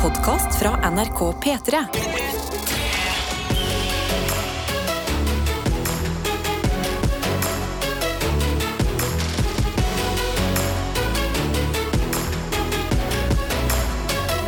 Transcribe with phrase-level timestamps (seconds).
[0.00, 1.78] podkast fra NRK P3.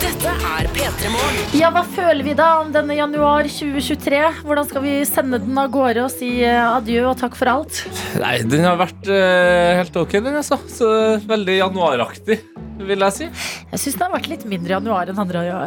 [0.01, 1.42] Dette er P3 Morgen.
[1.53, 4.22] Ja, hva føler vi da om denne januar 2023?
[4.46, 7.82] Hvordan skal vi sende den av gårde og si eh, adjø og takk for alt?
[8.22, 10.56] Nei, den har vært uh, helt ok, den, altså.
[10.72, 10.88] Så
[11.28, 12.40] veldig januaraktig,
[12.88, 13.30] vil jeg si.
[13.73, 15.61] Jeg syns den har vært litt mindre januar enn andre ja-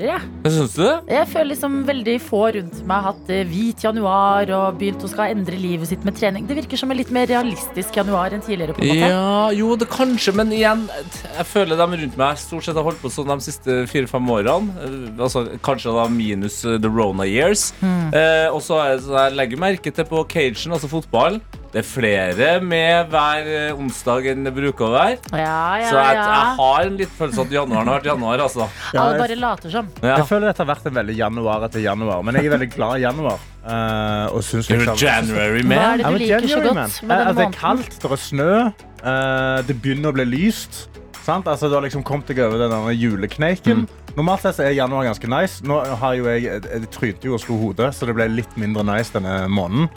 [0.00, 0.20] Jeg.
[0.48, 0.94] Syns du det?
[1.12, 5.10] jeg føler liksom veldig få rundt meg har hatt eh, hvit januar og begynt å
[5.12, 6.46] skal endre livet sitt med trening.
[6.48, 8.72] Det virker som en litt mer realistisk januar enn tidligere.
[8.72, 12.64] på en måte Ja, jo, det kanskje, men igjen Jeg føler dem rundt meg stort
[12.64, 14.72] sett har holdt på sånn de siste fire-fem årene.
[14.80, 17.74] Eh, Altså, kanskje da minus eh, the Rona years.
[17.84, 21.42] Eh, og så sånn jeg legger merke til på cagen, altså fotball.
[21.70, 25.18] Det er flere med hver onsdag enn det bruker å være.
[25.30, 28.66] Ja, ja, Så jeg, jeg har en litt følelse av januaren har vært januar, altså.
[28.94, 29.88] Ja, Alle jeg- bare later som.
[30.02, 30.16] Ja.
[30.16, 32.96] Jeg føler dette har vært en veldig januar etter januar, men jeg er veldig glad
[32.96, 33.38] i januar.
[33.60, 35.78] Uh, og syns You're liksom- January Hva man.
[35.78, 38.72] er det du liker så godt med Eh, denne Det er kaldt, det er snø,
[39.04, 40.88] uh, det begynner å bli lyst.
[41.22, 41.44] Sant?
[41.46, 43.86] Altså, du har liksom kommet deg over den julekneiken.
[43.86, 43.88] julekneiken.
[44.16, 45.60] Normalt sett er januar ganske nice.
[45.62, 48.82] Nå har jo jeg, jeg trynte jo og slo hodet, så det ble litt mindre
[48.82, 49.88] nice denne måneden.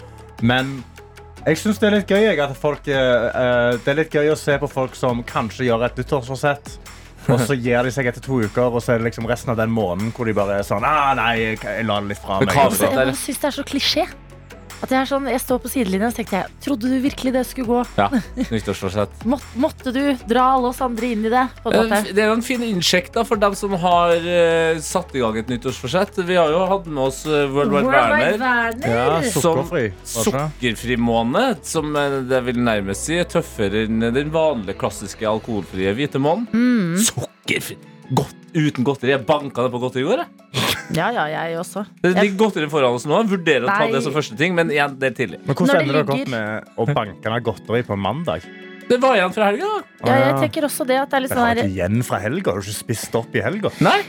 [0.41, 0.83] Men
[1.45, 4.31] jeg syns det er litt gøy jeg, at folk, eh, eh, Det er litt gøy
[4.31, 6.77] å se på folk som kanskje gjør et nyttårsforsett.
[7.29, 9.57] Og så gir de seg etter to uker, og så er det liksom resten av
[9.61, 12.49] den måneden hvor de bare er sånn ah, Nei, jeg, la det litt fra Men
[12.49, 12.55] meg.
[12.57, 14.03] hva- Jeg syns det er så klisjé.
[14.83, 17.31] At jeg, er sånn, jeg står på sidelinjen og så tenkte jeg, trodde du virkelig
[17.37, 17.83] det skulle gå?
[17.95, 18.09] Ja,
[18.53, 19.21] nyttårsforsett.
[19.31, 21.43] Må, måtte du dra alle oss andre inn i det?
[21.63, 22.01] På en måte?
[22.11, 25.39] Det er jo en fin innsjekk da for dem som har uh, satt i gang
[25.39, 26.19] et nyttårsforsett.
[26.27, 28.75] Vi har jo hatt med oss uh, World Wide Werner.
[28.83, 29.85] Ja, sukkerfri.
[30.03, 35.95] Sukkerfri måned, som eh, det vil nærmest si er tøffere enn den vanlige klassiske alkoholfrie
[35.95, 36.51] hvite måneden.
[36.51, 37.01] Mm.
[37.07, 37.79] Sukkerfri.
[38.11, 39.13] Godt, uten godteri.
[39.13, 40.25] Jeg banka det på godteri i går.
[40.93, 41.85] Ja, ja, jeg også.
[42.03, 43.21] Det ligger godteri foran oss nå.
[43.29, 45.39] Vurderer å ta det som første ting, men igjen, det er tidlig.
[45.47, 48.43] Men hvordan det ender dere opp med å banke ned godteri på mandag?
[48.89, 49.69] Det var igjen fra helga.
[49.71, 50.09] da.
[50.11, 50.41] Ja, jeg Ah.
[50.43, 52.51] tenker også det at det er litt Det sånn her, igjen fra helga.
[52.51, 53.71] Har du ikke spist opp i helga?
[53.79, 54.01] Nei.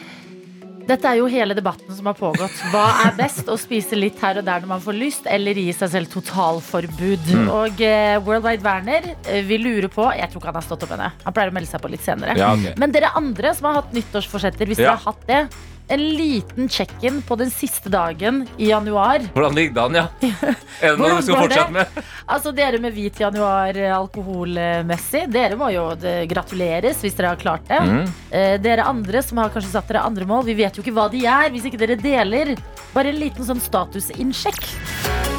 [0.85, 2.57] Dette er jo hele debatten som har pågått.
[2.73, 3.47] Hva er best?
[3.49, 7.31] Å spise litt her og der når man får lyst, eller gi seg selv totalforbud?
[7.55, 10.85] Og uh, World Wide Werner uh, vil lure på Jeg tror ikke han har stått
[10.87, 11.11] opp ennå.
[11.25, 12.37] Han pleier å melde seg på litt senere.
[12.39, 12.75] Ja, okay.
[12.81, 14.93] Men dere andre som har hatt nyttårsforsetter, hvis Ja.
[14.93, 15.41] dere har hatt det,
[15.89, 19.25] en liten check-in på den siste dagen i januar.
[19.35, 20.07] Hvordan ligger det an, ja?
[20.85, 22.01] Er det noe vi skal fortsette med?
[22.25, 25.87] Altså Dere med hvit januar eh, alkoholmessig, dere må jo
[26.31, 27.83] gratuleres hvis dere har klart det.
[27.85, 28.03] Mm.
[28.31, 31.11] Eh, dere andre som har kanskje satt dere andre mål, vi vet jo ikke hva
[31.13, 32.55] de er hvis ikke dere deler.
[32.97, 35.34] Bare en liten sånn statusinnsjekk.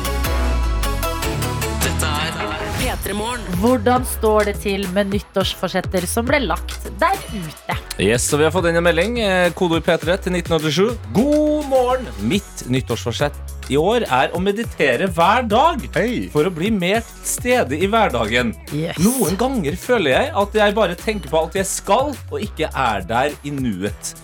[3.03, 7.75] Hvordan står det til med nyttårsforsetter som ble lagt der ute?
[7.99, 9.19] Yes, så Vi har fått inn en melding.
[9.19, 10.97] eh, Kodeord P3 til 1987.
[11.13, 12.07] God morgen!
[12.21, 13.35] Mitt nyttårsforsett
[13.69, 15.81] i år er å meditere hver dag.
[15.95, 16.29] hey.
[16.29, 18.53] For å bli mer til stede i hverdagen.
[18.73, 18.97] Yes.
[18.97, 23.01] Noen ganger føler jeg at jeg bare tenker på alt jeg skal, og ikke er
[23.01, 24.15] der i nuet.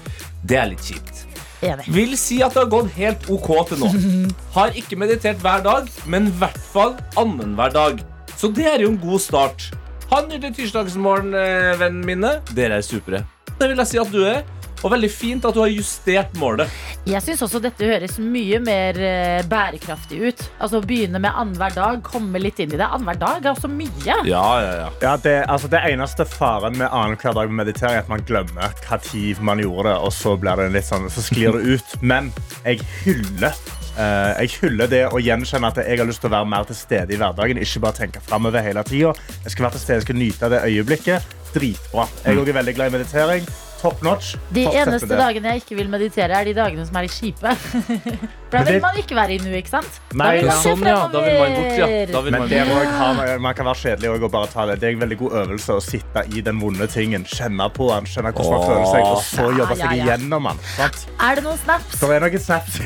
[0.43, 1.25] Det er litt kjipt.
[1.61, 1.85] Enig.
[1.93, 3.91] Vil si at det har gått helt ok til nå.
[4.55, 8.01] Har ikke meditert hver dag, men i hvert fall annenhver dag.
[8.41, 9.67] Så det er jo en god start.
[10.09, 12.31] Ha en nydelig tirsdagsmorgen, eh, vennene mine.
[12.57, 13.19] Dere er supre.
[13.59, 14.41] Det vil jeg si at du er.
[14.81, 16.71] Og veldig fint at du har justert målet.
[17.05, 20.41] Jeg syns også dette høres mye mer eh, bærekraftig ut.
[20.57, 22.87] Altså Å begynne med annenhver dag, komme litt inn i det.
[22.87, 23.91] Annenhver dag er også mye.
[24.09, 24.87] Ja, ja, ja.
[25.05, 28.73] Ja, det, altså, det eneste faren med annenhver dag med meditering er at man glemmer
[28.87, 31.95] hva tid man gjorde det, og så, blir det litt sånn, så sklir det ut.
[32.01, 32.33] Men
[32.65, 33.53] jeg hyller
[33.97, 36.79] eh, jeg hyller det å gjenkjenne at jeg har lyst til å være mer til
[36.79, 37.61] stede i hverdagen.
[37.61, 38.23] Ikke bare tenke
[38.65, 39.15] hele tida.
[39.43, 41.35] Jeg skal være til stede, jeg skal nyte det øyeblikket.
[41.51, 42.07] Dritbra.
[42.23, 43.51] Jeg er veldig glad i meditering.
[43.81, 44.35] Top notch.
[44.53, 47.53] De Fortsett eneste dagene jeg ikke vil meditere, er de dagene som er litt kjipe.
[48.51, 49.95] For da det- vil man ikke være i nu, ikke sant?
[50.13, 50.97] Nei, da vil man se Sånn, ja.
[51.09, 51.87] Da vil man bort, ja.
[51.87, 54.75] vil Men man det må ha, man kan være kjedelig og bare ta det.
[54.83, 58.09] Det er en veldig god øvelse å sitte i den vonde tingen, kjenne på den,
[58.11, 60.05] kjenne hvordan man føler seg, og så Ja, jobbe ja, seg ja.
[60.05, 60.61] igjennom den.
[60.75, 61.01] Sant?
[61.17, 61.97] Er det noen snaps?
[62.03, 62.79] Det er noen snaps.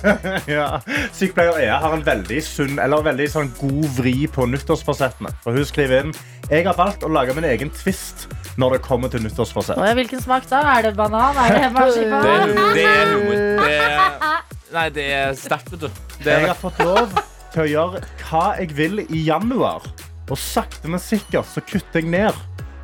[0.58, 0.68] ja.
[1.16, 5.32] Sykepleier Ea har en veldig sunn, eller veldig sånn god vri på nyttårsforsettene.
[5.46, 6.14] For hun skriver inn
[6.50, 8.26] Jeg har valgt å lage min egen twist
[8.60, 9.78] når det kommer til nyttårsforsett.
[9.80, 10.60] Ja, hvilken smak da?
[10.76, 11.36] Er det banan?
[11.40, 12.54] Er det Det, marsipan?
[12.76, 13.42] det er humor.
[13.62, 14.40] Det er,
[14.76, 15.88] nei, det er sterkt, vet du.
[16.22, 17.16] Det Jeg er, har fått lov
[17.52, 19.86] til å gjøre hva jeg vil i januar.
[20.30, 22.36] Og sakte, men sikkert så kutter jeg ned.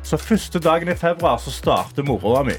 [0.05, 2.55] Så første dagen i februar så starter moroa mi.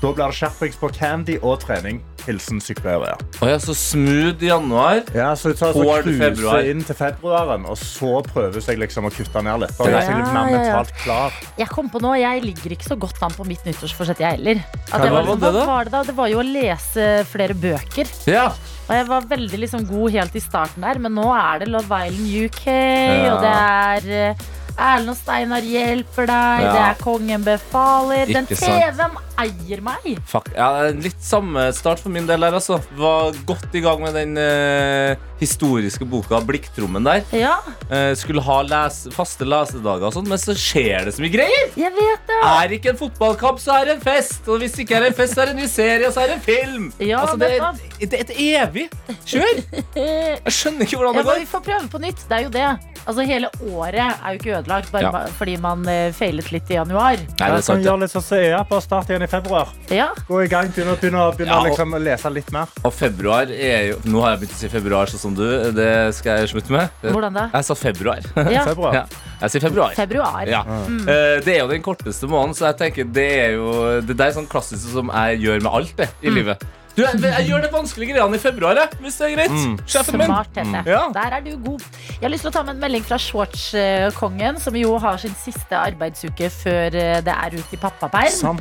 [0.00, 2.00] Da blir det skjerpings på candy og trening.
[2.24, 3.14] Hilsen sykepleiere.
[3.42, 5.02] Oh, ja, så smooth i januar.
[5.16, 9.08] Ja, så du tar så Får til inn til februaren, og så prøves jeg liksom
[9.08, 9.80] å kutte ned litt.
[9.84, 11.18] Ja, Ja, ja, ja.
[11.58, 14.62] Jeg kom på nå, jeg ligger ikke så godt an på mitt nyttårsforsett, jeg heller.
[14.90, 16.02] At jeg var liksom, hva var det da?
[16.08, 18.10] Det var jo å lese flere bøker.
[18.30, 18.48] Ja.
[18.84, 22.02] Og jeg var veldig liksom god helt i starten der, men nå er det Love
[22.08, 23.32] Island UK, Ja.
[23.34, 24.44] og det er eh,
[24.78, 26.72] Erlend og Steinar hjelper deg, Ja.
[26.72, 28.26] det er Kongen befaler.
[28.26, 30.18] Den Ikke Den TV-en eier meg!
[30.30, 30.48] Fuck.
[30.54, 32.80] Ja, litt samme start for min del der, altså.
[32.98, 37.24] Var godt i gang med den eh, historiske boka 'Blikktrommen' der.
[37.34, 37.56] Ja,
[37.90, 41.66] Eh, skulle ha les faste lesedager og sånn, men så skjer det så mye greier!
[41.76, 42.38] jeg vet det!
[42.44, 44.46] Er ikke en fotballkamp, så er det en fest.
[44.48, 46.22] Og hvis ikke er det en fest, så er det en ny serie, og så
[46.24, 46.92] er det en film.
[46.98, 48.88] Ja, altså, det, er, det er et evig
[49.26, 49.62] kjør.
[49.94, 52.24] Jeg skjønner ikke hvordan Ja, det men vi får prøve på nytt.
[52.28, 52.70] Det er jo det.
[53.04, 55.10] Altså Hele året er jo ikke ødelagt bare Ja.
[55.38, 57.16] fordi man eh, feilet litt i januar.
[57.16, 57.88] Nei, det Jeg er sant, det.
[57.90, 59.68] gjøre litt sånn som EA på start igjen i februar.
[59.90, 62.66] Ja, Gå i gang, begynne, begynne, begynne Ja, og- liksom, å lese litt mer.
[62.84, 65.72] Og februar er jo Nå har jeg begynt å si februar sånn som du.
[65.72, 66.88] Det skal jeg slutte med.
[67.02, 67.50] Hvordan da?
[67.52, 68.20] Jeg sa februar.
[68.50, 68.94] Ja, Februar.
[68.94, 69.04] Ja,
[69.40, 69.94] jeg sier februar.
[69.94, 70.46] Februar.
[70.46, 70.62] Ja.
[70.64, 71.04] Mm.
[71.44, 74.32] Det er jo den korteste måneden, så jeg tenker det er jo Det der er
[74.32, 76.62] sånn klassisk som jeg gjør med alt det i livet.
[76.94, 79.54] Du, jeg, jeg gjør det vanskelige greiene i februar, jeg, hvis det er greit.
[79.90, 80.28] Sjefen min.
[80.30, 80.82] Smart, Tete.
[80.86, 81.00] Ja.
[81.14, 81.86] Der er du god.
[82.12, 85.34] Jeg har lyst til å ta med en melding fra Shorts-kongen, som jo har sin
[85.40, 88.60] siste arbeidsuke før eh, det er ute i pappaperm.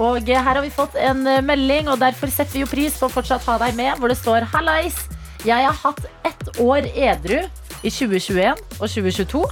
[0.00, 2.96] Og eh, her har vi fått en eh, melding, og derfor setter vi jo pris
[2.96, 4.96] på å fortsatt ha deg med, hvor det står Hallais,
[5.44, 7.36] jeg har hatt ett år edru
[7.84, 9.44] i 2021 og 2022.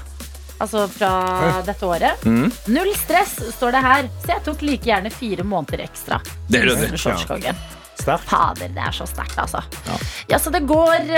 [0.63, 1.13] Altså fra
[1.67, 2.25] dette året.
[2.25, 2.49] Mm.
[2.73, 4.11] Null stress, står det her.
[4.23, 6.23] Så jeg tok like gjerne fire måneder ekstra.
[6.49, 7.01] Det er ryddig.
[7.03, 7.59] Shorts-kongen.
[8.03, 8.27] Sterkt.
[8.29, 9.63] Fader, det er så sterkt, altså.
[10.31, 10.41] Ja.
[10.43, 11.09] så det går,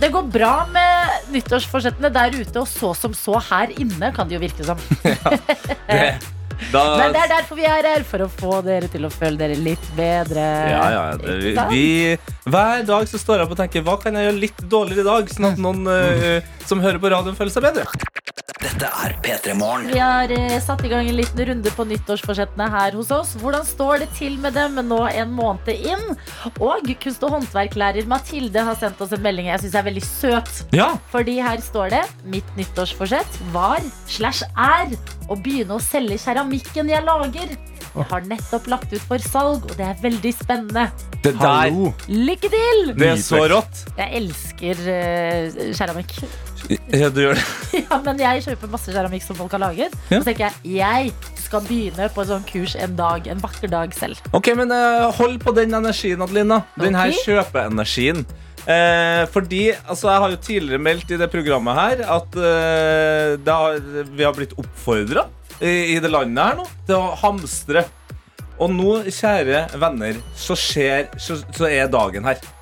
[0.00, 4.38] det går bra med nyttårsforsettene der ute, og så som så her inne, kan det
[4.38, 4.80] jo virke som.
[6.54, 9.10] Det, da, Men det er derfor vi er her, for å få dere til å
[9.12, 10.44] føle dere litt bedre.
[10.70, 14.16] ja, ja, det, vi, vi, hver dag så står jeg opp og tenker Hva kan
[14.18, 17.54] jeg gjøre litt dårligere i dag, sånn at noen uh, som hører på radioen, føler
[17.54, 17.88] seg bedre?
[18.64, 19.90] Dette er P3 Morgen.
[19.92, 23.34] Vi har eh, satt i gang en liten runde på nyttårsforsettene her hos oss.
[23.42, 26.14] Hvordan står det til med dem nå en måned inn?
[26.64, 30.62] Og kunst- og håndverklærer Mathilde har sendt oss en melding jeg syns er veldig søt.
[30.72, 30.94] Ja.
[31.12, 32.02] Fordi her står det
[32.32, 34.96] Mitt nyttårsforsett var slash er
[35.28, 37.52] å begynne å selge keramikken jeg lager.
[37.94, 40.88] Jeg har nettopp lagt ut for salg, og det er veldig spennende.
[41.20, 41.92] Det der Hallo.
[42.08, 42.82] Lykke til!
[42.96, 43.84] Det er så rått.
[44.00, 46.16] Jeg elsker eh, keramikk.
[46.70, 47.44] Ja, du gjør det.
[47.84, 49.96] ja, men jeg kjøper masse keramikk som folk har laget.
[50.08, 50.20] Ja.
[50.20, 51.12] Så tenker jeg jeg
[51.44, 54.20] skal begynne på et sånt kurs en dag, en vakker dag selv.
[54.36, 56.62] Ok, men uh, hold på den energien, Adelina.
[56.80, 57.26] Den her okay.
[57.26, 58.24] kjøpeenergien.
[58.64, 63.74] Eh, fordi altså, Jeg har jo tidligere meldt i det programmet her at eh, har,
[64.08, 65.26] vi har blitt oppfordra
[65.60, 67.84] i, i det landet her nå til å hamstre.
[68.54, 72.40] Og nå, kjære venner, så, skjer, så, så er dagen her.
[72.40, 72.54] Ja,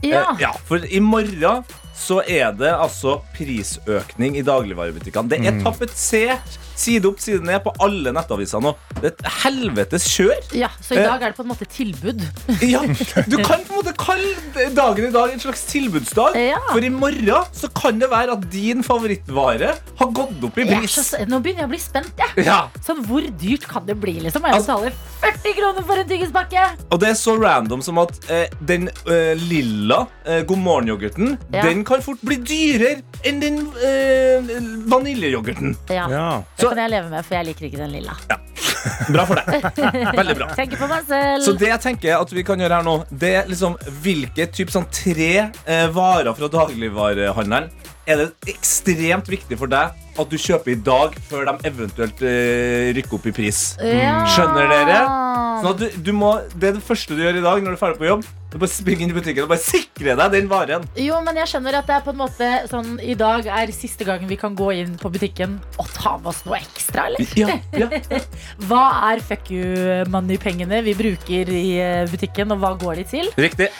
[0.00, 1.64] Eh, ja, for i morgen
[2.00, 5.30] så er det altså prisøkning i dagligvarebutikkene.
[5.30, 8.72] Det er tapetsert side opp, side ned på alle nettaviser nå.
[9.00, 10.40] Det er et helvetes kjør.
[10.56, 12.24] ja, Så i dag er det på en måte tilbud.
[12.64, 12.80] Ja,
[13.32, 16.36] du kan på en måte kalle dagen i dag en slags tilbudsdag.
[16.40, 16.58] Ja.
[16.72, 20.96] For i morgen så kan det være at din favorittvare har gått opp i pris.
[21.10, 22.12] så, nå begynner jeg å bli spent.
[22.20, 22.46] Jeg.
[22.48, 24.16] Ja, Sånn, Hvor dyrt kan det bli?
[24.24, 24.44] liksom?
[24.48, 26.64] Jeg betaler 40 kroner for en tyggispakke?
[26.90, 31.62] Og det er så random som at eh, den eh, lilla eh, God morgen-yoghurten Ja.
[31.66, 34.50] Den kan fort bli dyrere enn den eh,
[34.90, 35.76] vaniljeyoghurten.
[35.90, 36.26] Ja, Ja.
[36.56, 38.16] Det Kan jeg leve med, for jeg liker ikke den lilla.
[39.14, 39.80] Bra for deg.
[40.20, 40.48] Veldig bra.
[40.56, 41.44] Tenker på meg selv.
[41.44, 44.72] Så det jeg tenker at vi kan gjøre her nå, det er liksom hvilke typ
[44.72, 47.68] sånn tre eh, varer fra dagligvarehandelen
[48.10, 52.90] er det ekstremt viktig for deg at du kjøper i dag før de eventuelt uh,
[52.96, 53.62] rykker opp i pris.
[53.80, 54.18] ja.
[54.34, 54.98] Skjønner dere?
[55.60, 57.78] Sånn at du, du må, det er det første du gjør i dag når du
[57.78, 58.28] er ferdig på jobb.
[58.50, 60.86] Du bare springer inn i butikken og bare sikre deg den varen.
[60.98, 64.06] Jo, men jeg skjønner at det er på en måte sånn I dag er siste
[64.08, 67.22] gangen vi kan gå inn på butikken og ta med oss noe ekstra, eller?
[67.38, 67.90] Ja, ja.
[68.68, 73.30] Hva er fuck you money-pengene vi bruker i eh, butikken, og hva går de til?
[73.38, 73.70] Riktig.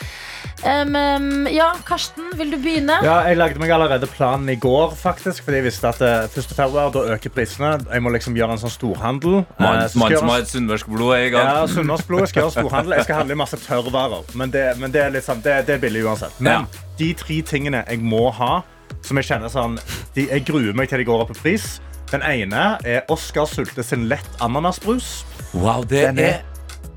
[0.61, 2.99] Um, um, ja, Karsten, vil du begynne?
[3.05, 6.53] Ja, jeg lagde meg allerede planen i går, faktisk, fordi jeg visste at eh, 1.
[6.53, 7.71] februar, da øker prisene.
[7.89, 9.39] Jeg må liksom gjøre en sånn storhandel.
[9.41, 11.49] Eh, Mann så jeg som har et sunnmørsk blod er i gang.
[11.49, 12.27] Ja, Sunnmørsblod.
[12.27, 12.97] Jeg skal gjøre storhandel.
[12.99, 14.35] Jeg skal handle i masse tørrvarer.
[14.37, 16.37] Men det, men det, er, sånn, det, det er billig uansett.
[16.45, 16.69] Men
[17.01, 18.61] de tre tingene jeg må ha,
[19.07, 19.79] som jeg kjenner sånn
[20.13, 21.79] de, Jeg gruer meg til de går opp i pris.
[22.11, 25.23] Den ene er Oskar Sulte sin lett ananasbrus.
[25.55, 26.41] Wow, det Den er,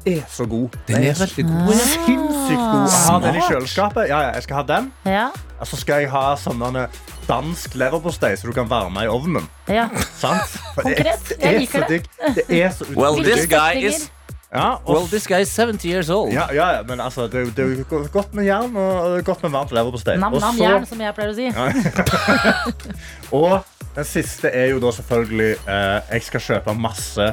[0.05, 0.69] er, er så god.
[0.87, 1.59] den er veldig god.
[1.59, 2.87] Den er sinnssykt god.
[2.89, 4.07] Jeg har den i kjøleskapet.
[4.09, 4.91] Ja, ja, jeg skal ha den.
[5.05, 5.27] Ja.
[5.59, 6.87] Og så skal jeg ha sånne
[7.27, 9.45] dansk leverpostei så du kan varme i ovnen.
[9.69, 9.87] ja.
[10.19, 10.57] Sant?
[10.75, 11.31] Konkret.
[11.39, 12.01] Jeg er liker det.
[12.35, 14.09] Det er så Well, this guy is
[14.53, 16.29] Ja, og Well, this guy is 70 years old.
[16.33, 19.23] Ja, ja, ja, men altså, det, er jo- det er jo godt med jern og
[19.25, 20.17] godt med varmt leverpostei.
[20.17, 21.47] Nam, Og nam, så- jern, som jeg pleier å si.
[23.31, 23.63] Og
[23.95, 27.27] den siste er jo da selvfølgelig eh, Jeg skal kjøpe masse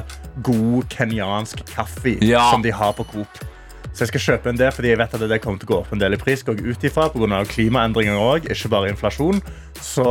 [0.45, 2.49] god kenyansk kaffe Ja.
[2.51, 3.41] som de har på Coop.
[3.91, 5.77] Så jeg skal kjøpe en del fordi jeg vet at det kommer til å gå
[5.81, 6.43] opp en del i pris.
[6.47, 9.41] Går ut ifra på grunn av klimaendringer òg, ikke bare inflasjon.
[9.83, 10.05] Så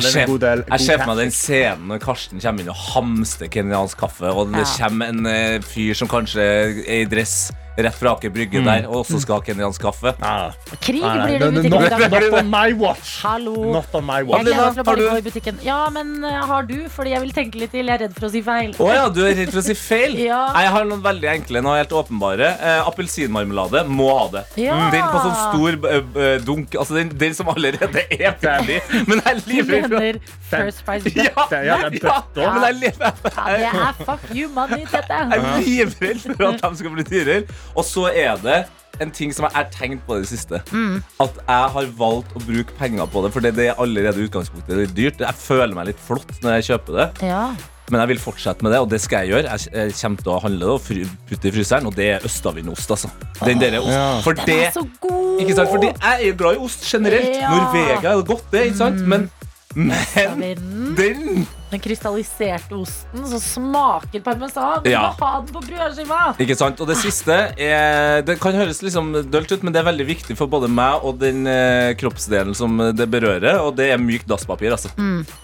[0.00, 2.70] det ser, en god del jeg ser for meg den scenen når Karsten kommer inn
[2.72, 4.86] og hamster kenyansk kaffe, og det Ja.
[4.86, 9.04] kommer en eh, fyr som kanskje er i dress rett fra Aker Brygge der, og
[9.06, 10.10] så skal ha kenyansk kaffe.
[10.24, 10.50] Ah,
[10.82, 12.10] Krig nei, nei, blir det i butikken i not, dag.
[12.10, 13.10] not on my watch.
[13.22, 13.54] Hallo.
[13.76, 14.40] Not on my watch.
[14.42, 15.60] Adelina, gleder meg til å har bare du- gå i butikken.
[15.62, 16.74] Ja, men eh, har du?
[16.90, 17.86] Fordi jeg vil tenke litt til.
[17.86, 18.72] Jeg er redd for å si feil.
[18.82, 20.16] Å ja, du er redd for å si feil?
[20.28, 20.40] Ja.
[20.52, 22.48] Nei, Jeg har noen veldig enkle noe helt åpenbare.
[22.58, 24.42] Eh, Appelsinmarmelade må ha det.
[24.60, 24.74] Ja.
[24.74, 26.74] Mm, Den på sånn stor eh, dunk.
[26.74, 28.80] Altså den, den som allerede er ferdig.
[29.08, 30.18] Men jeg lever mener
[30.50, 35.18] First Price ja, ja, ja, ja, men jeg lever det er fuck you money, dette.
[35.30, 37.38] Jeg er livredd for at de skal bli dyrere.
[37.76, 38.58] Og så er det
[39.00, 40.58] en ting som jeg har tenkt på i det siste.
[40.74, 41.02] Mm.
[41.22, 44.86] At jeg har valgt å bruke penger på det, for det er allerede utgangspunktet det
[44.88, 45.20] er dyrt.
[45.26, 47.44] Jeg føler meg litt flott når jeg kjøper det, Ja.
[47.90, 49.58] men jeg vil fortsette med det, og det skal jeg gjøre.
[49.72, 50.82] Jeg kommer til å handle det og
[51.28, 53.08] putte det i fryseren, og det er østavindost, altså.
[53.44, 53.92] Den der ost.
[53.94, 54.20] Ja.
[54.24, 55.40] For Den er så god!
[55.44, 55.70] ikke sant?
[55.70, 57.30] Fordi jeg er glad i ost generelt.
[57.38, 57.50] Ja.
[57.54, 59.06] Norvega er godt, det, ikke sant?
[59.06, 59.30] Men,
[59.76, 64.82] men den Den krystalliserte osten som smaker parmesan.
[64.84, 65.10] Du Ja.
[65.12, 66.20] må ha den på brødskiva!
[66.40, 66.80] Ikke sant?
[66.80, 70.36] Og det siste er Det kan høres liksom dølt ut, men det er veldig viktig
[70.38, 74.72] for både meg og den eh, kroppsdelen som det berører, og det er mykt dasspapir,
[74.72, 74.88] altså.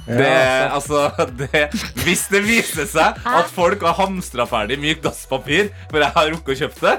[0.07, 1.11] Det, er- altså
[1.43, 1.69] det,
[2.05, 6.55] hvis det viser seg at folk har hamstra ferdig mykt dasspapir, for jeg har rukket
[6.57, 6.97] å kjøpe det,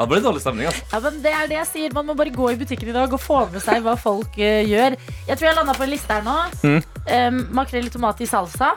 [0.00, 0.66] ja, det ble det dårlig stemning.
[0.70, 0.84] altså.
[0.94, 1.92] Ja, men det er det jeg sier.
[1.92, 4.62] Man må bare gå i butikken i dag og få med seg hva folk eh,
[4.64, 4.96] gjør.
[5.28, 6.36] Jeg tror jeg landa på en liste her nå.
[6.64, 6.80] Mm.
[7.10, 8.72] Um, makrell i tomat i salsa.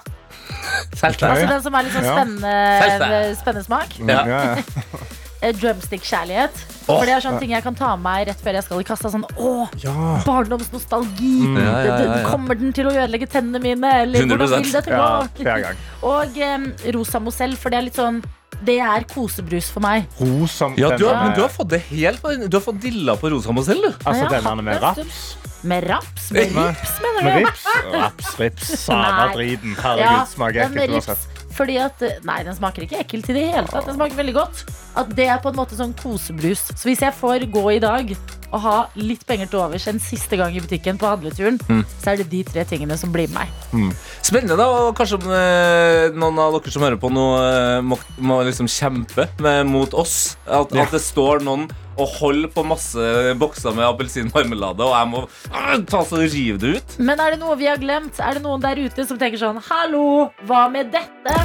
[1.00, 2.16] Salsa, Altså den som er litt sånn Ja.
[2.18, 2.54] spennende,
[2.84, 3.42] Salsa.
[3.42, 4.00] spennende smak.
[4.04, 4.24] Ja.
[4.28, 5.04] Ja, ja.
[5.44, 6.56] Eh, Drumstick-kjærlighet.
[6.56, 6.86] Åh.
[6.88, 8.86] For det er sånne ting jeg kan ta med meg rett før jeg skal i
[8.88, 9.10] kassa.
[9.12, 9.96] Sånn, åh, ja.
[10.24, 11.32] barndomsnostalgi.
[11.50, 11.58] Mm.
[11.60, 12.30] Ja, ja, ja, ja.
[12.30, 13.92] Kommer den til å ødelegge tennene mine?
[14.06, 14.38] Eller 100%.
[14.38, 15.10] hvordan vil det ja,
[15.44, 15.82] hver gang.
[16.08, 18.22] Og um, rosa mosell, for det er litt sånn
[18.62, 20.06] Det er kosebrus for meg.
[20.20, 23.32] Ro Ja, du har, men du har fått det helt Du har fått dilla på
[23.34, 23.92] rosa mosell, du.
[24.04, 25.38] Altså den denne med raps.
[25.64, 26.32] Med raps?
[26.36, 27.66] Med rips, mener Med rips.
[27.94, 28.74] Raps, rips.
[28.82, 29.78] Samme driten.
[29.78, 31.30] Ja, Herregud, smaker ekkelt uansett.
[31.54, 33.88] Fordi at Nei, den smaker ikke ekkelt i det hele tatt.
[33.88, 34.64] Den smaker veldig godt.
[35.00, 36.66] At det er på en måte sånn kosebrus.
[36.74, 38.12] Så hvis jeg får gå i dag
[38.54, 41.84] og ha litt penger til overs en siste gang i butikken på handleturen, Mm.
[42.04, 43.94] så er det de tre tingene som blir med meg.
[44.22, 44.68] Spennende, da.
[44.88, 48.70] Og kanskje om eh, noen av dere som hører på nå, eh, må, må liksom
[48.70, 50.36] kjempe med, mot oss.
[50.46, 50.84] At, Ja.
[50.86, 52.98] at det står noen og holder på masse
[53.38, 55.20] bokser med appelsinmarmelade, og jeg må
[55.54, 56.96] ah, ta så rive det ut.
[57.06, 58.18] Men er det noe vi har glemt?
[58.18, 61.36] Er det noen der ute som tenker sånn Hallo, hva med dette?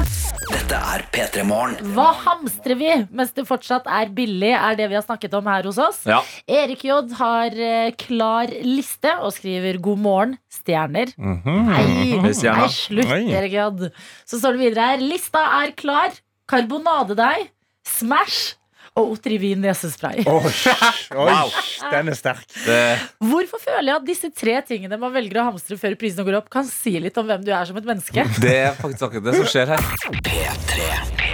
[0.49, 1.91] Dette er P3 Morgen.
[1.93, 5.69] Hva hamstrer vi mens det fortsatt er billig, er det vi har snakket om her
[5.69, 5.99] hos oss.
[6.09, 6.23] Ja.
[6.49, 11.13] Erik J har eh, klar liste og skriver 'God morgen, stjerner'.
[11.17, 12.67] Nei, Hei, stjerna.
[12.67, 13.31] nei, slutt, Oi.
[13.31, 13.89] Erik J.
[14.27, 14.97] Så står det videre her.
[15.03, 16.11] Lista er klar.
[16.49, 17.49] Karbonadedeig,
[17.85, 18.55] Smash
[18.97, 20.23] og Otrivin nesespray.
[20.27, 20.51] Oi,
[21.15, 21.49] Wow.
[21.91, 22.43] den er sterk.
[22.65, 26.37] Det, Hvorfor føler jeg at disse tre tingene man velger å hamstre før prisene går
[26.41, 28.25] opp, kan si litt om hvem du er som et menneske?
[28.41, 31.28] det er faktisk akkurat det som skjer her.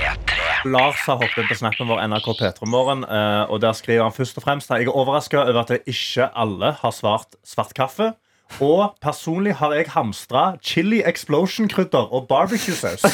[0.65, 4.39] Lars har hoppet inn på snappen vår NRK P3morgen, eh, og der skriver han først
[4.39, 8.13] og fremst Jeg er overraska over at ikke alle har svart svart kaffe.
[8.61, 13.05] Og personlig har jeg hamstra chili explosion-krydder og barbecue-saus.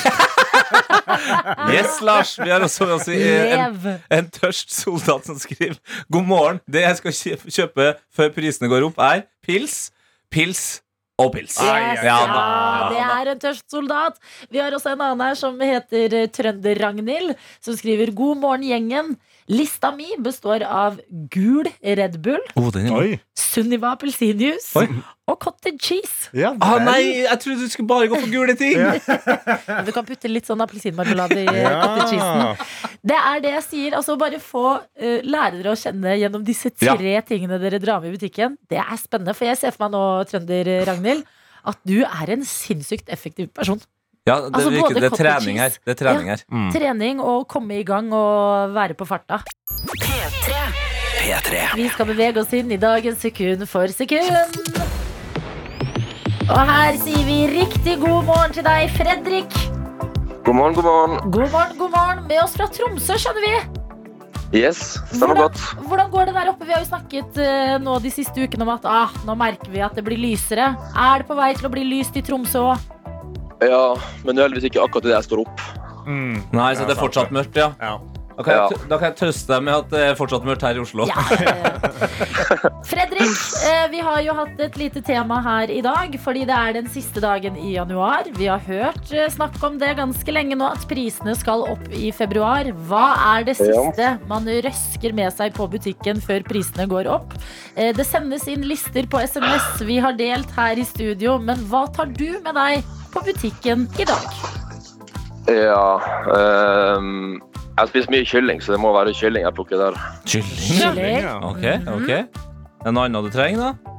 [1.71, 2.37] Yes, Lars.
[2.39, 5.75] Vi har også med oss en, en tørst soldat som skriver
[6.11, 6.59] God morgen.
[6.71, 9.91] Det jeg skal kjøpe før prisene går opp, er pils,
[10.31, 10.80] pils
[11.21, 11.57] og pils.
[11.61, 12.19] Yes, ja,
[12.91, 14.19] det er en tørst soldat.
[14.49, 19.15] Vi har også en annen her som heter eh, Trønder-Ragnhild, som skriver God morgen, gjengen.
[19.51, 20.99] Lista mi består av
[21.33, 22.71] gul Red Bull, Oh.
[23.35, 24.79] Sunniva appelsinjuice
[25.27, 26.29] og cottage cheese.
[26.35, 28.77] Ja, Ah, nei, jeg trodde du skulle bare gå for gule ting.
[28.79, 28.95] Ja.
[29.87, 31.73] Du kan putte litt sånn appelsinmarmelade i ja.
[31.83, 32.89] cottage cheesen.
[33.11, 33.95] Det er det jeg sier.
[33.99, 38.11] Altså Bare få uh, lære dere å kjenne gjennom disse tre tingene dere drar med
[38.13, 38.55] i butikken.
[38.71, 39.35] Det er spennende.
[39.35, 41.25] For jeg ser for meg nå, Trønder-Ragnhild,
[41.71, 43.81] at du er en sinnssykt effektiv person.
[44.29, 45.77] Ja, det, Altså, virker, både det er trening her.
[45.81, 46.41] Det er trening her.
[46.53, 46.65] Mm.
[46.75, 49.39] Trening og komme i gang og være på farta.
[49.97, 51.61] P3.
[51.73, 54.69] Vi skal bevege oss inn i dagen sekund for sekund.
[56.51, 59.57] Og her sier vi riktig god morgen til deg, Fredrik.
[60.45, 61.17] God morgen, god morgen.
[61.31, 62.23] God morgen, god morgen.
[62.29, 63.57] Med oss fra Tromsø, skjønner vi.
[64.61, 65.85] Yes, stemmer Hvordan, godt.
[65.87, 66.65] hvordan går det der oppe?
[66.67, 69.81] Vi har jo snakket uh, nå de siste ukene om at ah, nå merker vi
[69.81, 70.75] at det blir lysere.
[70.93, 72.89] Er det på vei til å bli lyst i Tromsø òg?
[73.61, 73.83] Ja,
[74.25, 75.61] men det er heldigvis ikke akkurat det jeg står opp.
[76.07, 76.39] Mm.
[76.55, 77.71] Nei, så det er fortsatt mørkt, ja.
[77.81, 77.99] Ja.
[78.31, 78.67] Da kan, Ja.
[78.71, 81.05] jeg, da kan jeg trøste deg med at det er fortsatt mørkt her i Oslo.
[81.05, 81.15] Ja.
[82.91, 86.73] Fredrik, eh, vi har jo hatt et lite tema her i dag, fordi det er
[86.79, 88.25] den siste dagen i januar.
[88.39, 92.09] Vi har hørt eh, snakk om det ganske lenge nå, at prisene skal opp i
[92.15, 92.71] februar.
[92.89, 93.03] Hva
[93.35, 97.35] er det siste man røsker med seg på butikken før prisene går opp?
[97.75, 101.85] Eh, Det sendes inn lister på SMS vi har delt her i studio, men hva
[101.93, 102.81] tar du med deg
[103.13, 104.27] på butikken i dag?
[105.51, 105.99] Ja
[106.97, 107.39] um,
[107.77, 109.97] Jeg spiser mye kylling, så det må være kylling jeg plukker der.
[110.27, 110.81] Kylling?
[110.81, 111.23] Kylling.
[111.25, 111.37] Ja.
[111.47, 111.65] Ok,
[111.95, 112.11] ok.
[112.87, 113.91] En annen du trenger, da?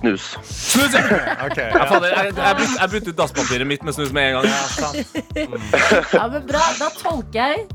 [0.00, 0.24] Snus.
[0.44, 0.92] Snus!
[0.94, 1.02] ja.
[1.46, 4.38] Okay, Ja, Jeg, fader, jeg, jeg, jeg brukte ut dasspapiret mitt med snus med en
[4.38, 4.48] gang.
[4.50, 5.16] Ja, sant.
[6.18, 7.66] Ja, men bra, Da tolker jeg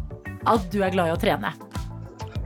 [0.49, 1.53] at du er glad i å trene.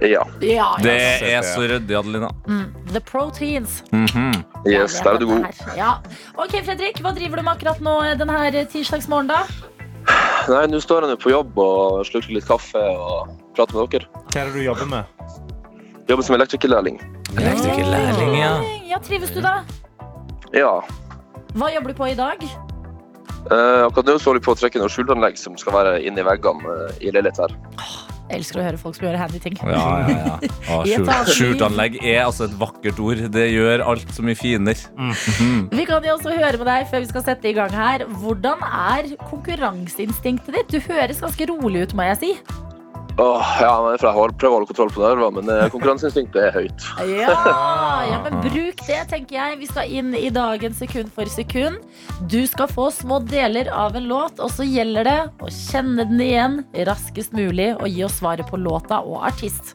[0.01, 0.25] Ja.
[0.41, 0.95] Ja, Det
[1.31, 2.29] er så ryddig, Adelina.
[2.47, 3.83] Mm, the proteins.
[3.91, 4.43] Mhm.
[4.67, 5.45] Yes, der er du god.
[5.77, 5.99] Ja.
[6.37, 9.43] Ok, Fredrik, hva driver du med akkurat nå denne tirsdagsmorgen, da?
[10.49, 14.09] Nei, nå står jeg nå på jobb og slukker litt kaffe og prater med dere.
[14.29, 15.05] Hva er det du jobber med?
[16.09, 16.99] Jobber som elektrikerlærling.
[17.37, 18.51] Elektrikerlærling, ja.
[18.91, 19.63] Ja, Trives du, da?
[20.53, 20.81] Ja.
[21.55, 22.43] Hva jobber du på i dag?
[23.45, 26.65] Eh, akkurat nå står vi på å trekke noe skjulanlegg som skal være inni veggene
[26.89, 27.57] eh, i leilighet her.
[28.25, 29.53] Jeg elsker å høre folk som gjør handy ting.
[29.61, 30.35] Ja, ja, ja.
[30.73, 31.33] Å, skjult- anlegg.
[31.35, 33.21] Skjultanlegg er altså et vakkert ord.
[33.35, 34.81] Det gjør alt så mye finere.
[35.75, 38.07] Vi kan jo også høre med deg før vi skal sette i gang her.
[38.23, 40.73] Hvordan er konkurranseinstinktet ditt?
[40.73, 42.31] Du høres ganske rolig ut, må jeg si.
[43.17, 46.87] Åh, ja, men jeg prøver å holde kontroll på nerver, men eh, konkurranseinstinktet er høyt.
[47.07, 47.31] Ja,
[48.09, 49.59] ja, men bruk det, tenker jeg.
[49.61, 51.79] Vi skal inn i dagen sekund for sekund.
[52.27, 56.25] Du skal få små deler av en låt, og så gjelder det å kjenne den
[56.27, 59.71] igjen raskest mulig og gi oss svaret på låta og artist.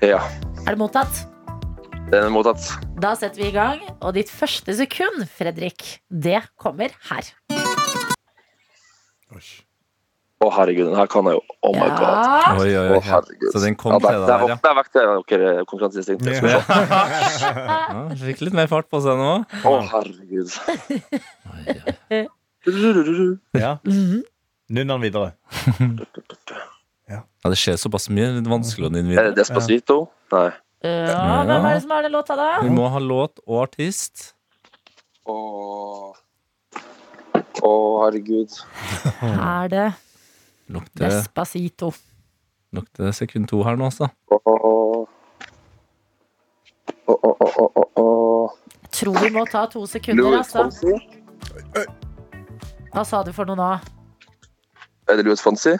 [0.00, 0.22] Ja,
[0.64, 1.24] Er det mottatt?
[2.08, 2.64] Det er mottatt.
[2.96, 7.28] Da setter vi i gang, og ditt første sekund, Fredrik, det kommer her.
[10.38, 11.40] Å, herregud, den her kan jeg jo.
[11.66, 12.02] Oh my god.
[12.14, 13.02] Ja, Oi, oi, Å, oi.
[13.08, 13.48] herregud.
[13.50, 14.56] Så den kom ja, til deg der, der, ja.
[14.62, 15.02] der vekte
[15.34, 16.30] dere konkurranseinstinktet.
[16.46, 16.60] Ja.
[17.42, 18.04] ja.
[18.22, 19.32] Fikk litt mer fart på seg nå.
[19.66, 20.54] Å, herregud.
[22.68, 23.78] Ja.
[23.86, 24.22] Nunn
[24.68, 25.32] Nynn den videre.
[27.08, 28.26] Ja, Det skjer såpass mye.
[28.36, 29.30] Litt vanskelig å nynne Er videre.
[29.32, 29.94] det Despacito?
[30.34, 30.50] Nei.
[30.84, 32.48] ja, hvem er det som har den låta, da?
[32.60, 34.34] Vi må ha låt og artist.
[35.24, 35.36] Å,
[37.64, 37.72] Å,
[38.04, 38.58] herregud.
[39.24, 39.86] Er det
[40.68, 41.92] Lukter, Despacito?
[42.72, 44.08] lukter sekund to her nå, altså.
[48.82, 50.62] Jeg tror vi må ta to sekunder, Louis altså.
[50.62, 50.92] Fonsi?
[52.92, 53.70] Hva sa du for noe nå?
[55.08, 55.76] Er det Louis Fonsi?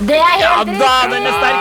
[0.00, 1.10] Det er helt riktig!
[1.12, 1.58] den er sterk!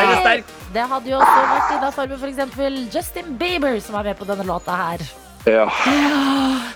[0.00, 0.52] Den er sterk!
[0.72, 2.94] Det hadde jo også vært innafor med f.eks.
[2.94, 5.02] Justin Bieber, som er med på denne låta her.
[5.44, 5.66] Ja.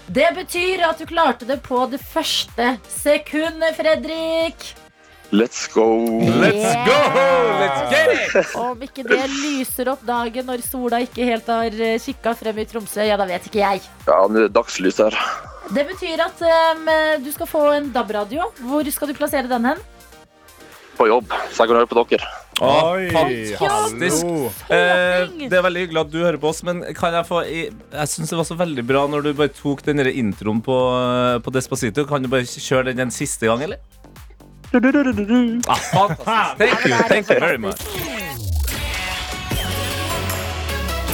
[0.06, 4.68] Det betyr at du klarte det på det første sekundet, Fredrik.
[5.34, 5.86] Let's go.
[6.38, 6.98] Let's go!
[7.58, 8.52] Let's get it!
[8.54, 13.02] Om ikke det lyser opp dagen når sola ikke helt har kikka frem i Tromsø,
[13.02, 13.82] ja, da vet ikke jeg.
[14.06, 15.18] Ja, nå er det dagslys her.
[15.74, 16.86] Det betyr at um,
[17.24, 18.46] du skal få en DAB-radio.
[18.62, 19.82] Hvor skal du plassere den hen?
[20.96, 22.28] På jobb, så jeg kan høre på dere.
[22.64, 24.24] Oi, fantastisk.
[24.72, 27.68] Eh, det er veldig hyggelig at du hører på oss, men kan jeg få i-
[27.92, 30.76] Jeg syns det var så veldig bra når du bare tok den introen på,
[31.44, 32.06] på Despacito.
[32.08, 33.76] Kan du bare kjøre den en siste gang, eller?
[35.68, 36.58] Ah, fantastisk.
[36.58, 37.08] Thank you.
[37.08, 38.15] Thank you very much.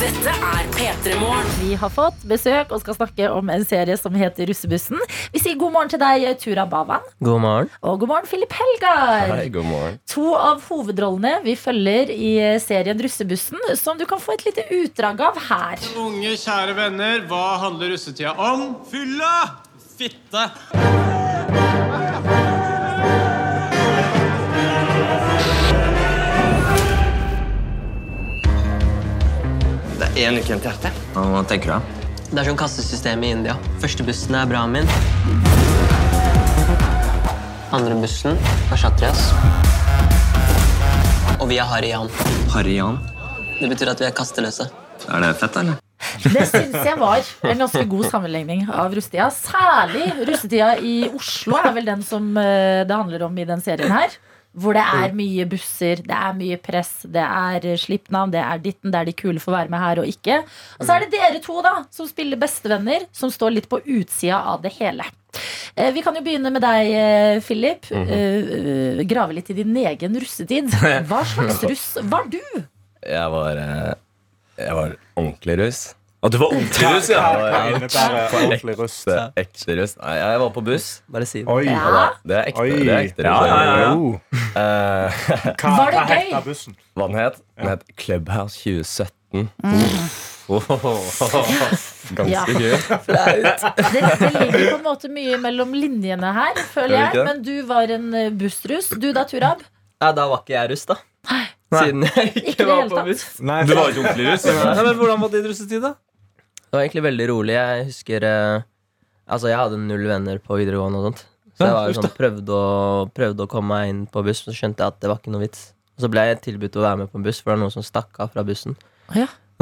[0.03, 1.47] Dette er P3 Morgen.
[1.61, 4.99] Vi har fått besøk og skal snakke om en serie som heter Russebussen.
[5.31, 7.07] Vi sier god morgen til deg, Tura Bavan.
[7.23, 7.71] God morgen.
[7.87, 9.31] Og god morgen, Filip Helgar.
[9.31, 10.01] Hei, god morgen.
[10.11, 12.33] To av hovedrollene vi følger i
[12.65, 15.91] serien Russebussen, som du kan få et lite utdrag av her.
[15.95, 18.73] Unge, kjære venner, hva handler russetida om?
[18.91, 19.37] Fylla!
[20.03, 20.49] Fitte!
[30.13, 30.97] Én uke igjen til hjertet.
[31.17, 32.01] Hva tenker du?
[32.33, 33.55] Det er som kassesystemet i India.
[33.81, 34.89] Første bussen er Brahmin.
[37.73, 39.31] Andre bussen er Shatrias.
[41.41, 42.13] Og vi er Harian.
[42.53, 43.01] Harry Jan.
[43.61, 44.69] Det betyr at vi er kasteløse.
[45.09, 45.81] Er det fett, eller?
[46.23, 49.31] Det syns jeg var en ganske god sammenligning av russetida.
[49.33, 53.91] Særlig russetida i Oslo er vel den som eh, det handler om i den serien
[53.95, 54.13] her.
[54.53, 58.59] Hvor det er mye busser, det er mye press, det er eh, slippnavn, det er
[58.61, 60.43] ditten, det er de kule får være med her og ikke.
[60.79, 64.43] Og så er det dere to da, som spiller bestevenner, som står litt på utsida
[64.53, 65.07] av det hele.
[65.75, 67.89] Eh, Vi kan jo begynne med deg, eh, Philip.
[67.97, 70.69] Eh, eh, Grave litt i din egen russetid.
[71.09, 72.43] Hva slags russ var du?
[73.09, 73.57] Jeg var,
[74.61, 75.95] jeg var ordentlig russ.
[76.23, 77.23] At du var ordentlig russ, ja.
[78.39, 78.97] Ordentlig russ.
[79.43, 79.97] Ekte russ.
[79.99, 80.87] Nei, jeg var på buss.
[81.11, 81.49] Bare si det.
[81.51, 81.65] Oi.
[81.67, 82.05] Ja.
[82.23, 83.89] Det er ekte, det er ekte Ja, ja, ja, ja.
[83.99, 84.15] Oh.
[84.55, 85.09] Eh,
[85.59, 86.31] Hva, Var det hva gøy?
[86.47, 86.77] bussen?
[86.95, 87.41] hva den het?
[87.59, 89.51] Den het Clubhouse 2017.
[92.15, 92.45] Ganske Ja.
[93.03, 93.67] Flaut.
[93.93, 97.25] Det, det ligger på en måte mye mellom linjene her, føler jeg.
[97.27, 98.93] Men du var en eh, bussruss.
[98.95, 99.63] Du da, Turab?
[100.03, 100.97] Ja, da var ikke jeg russ, da.
[101.73, 103.27] Siden jeg Ikke ikke var på buss.
[103.41, 104.45] Nei, Du var ikke ordentlig russ?
[104.51, 105.93] Nei, men Hvordan var din russetid, da?
[106.73, 107.53] Det var egentlig veldig rolig.
[107.59, 108.63] Jeg husker eh,
[109.33, 111.21] Altså, jeg hadde null venner på videregående og sånt.
[111.53, 114.55] Så jeg var jo sånn, prøvde, å, prøvde å komme meg inn på buss, så
[114.57, 115.67] skjønte jeg at det var ikke noe vits.
[115.95, 117.75] Og så ble jeg tilbudt å være med på en buss, for det var noen
[117.75, 118.75] som stakk av fra bussen.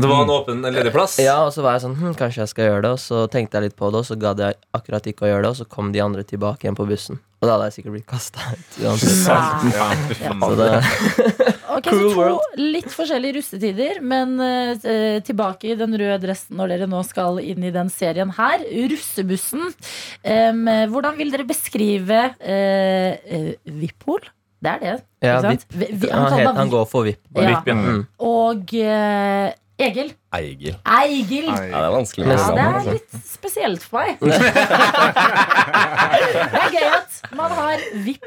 [0.00, 1.18] Det var en åpen en ledig plass?
[1.20, 2.92] Ja, og så var jeg sånn hm, Kanskje jeg skal gjøre det.
[2.96, 5.42] Og så tenkte jeg litt på det, og så gadd jeg akkurat ikke å gjøre
[5.44, 5.50] det.
[5.50, 7.18] Og så kom de andre tilbake igjen på bussen.
[7.40, 8.78] Og da hadde jeg sikkert blitt kasta ut.
[8.84, 9.28] uansett.
[9.80, 10.32] Ja.
[10.40, 10.70] Så det,
[11.76, 12.58] Ok, Cool så to world.
[12.60, 17.64] litt forskjellige rustetider, men uh, tilbake i den røde dressen når dere nå skal inn
[17.64, 18.64] i den serien her.
[18.92, 19.68] Russebussen.
[20.24, 23.48] Um, hvordan vil dere beskrive uh,
[23.80, 24.24] Vippol?
[24.60, 24.96] Det er det.
[25.24, 25.62] ja, sant?
[25.72, 27.22] Vi- vi- han, han han går for VIP.
[27.32, 27.46] Ja.
[27.54, 27.70] Vipp.
[27.72, 28.02] Mm.
[28.20, 30.12] Og eh, Egil.
[30.36, 30.76] Eigil.
[30.84, 31.46] Eigil.
[31.48, 32.26] Ja, det er vanskelig.
[32.28, 32.94] Ja, det er altså.
[32.96, 34.20] litt spesielt for meg.
[36.54, 38.26] det er gøy at man har VIP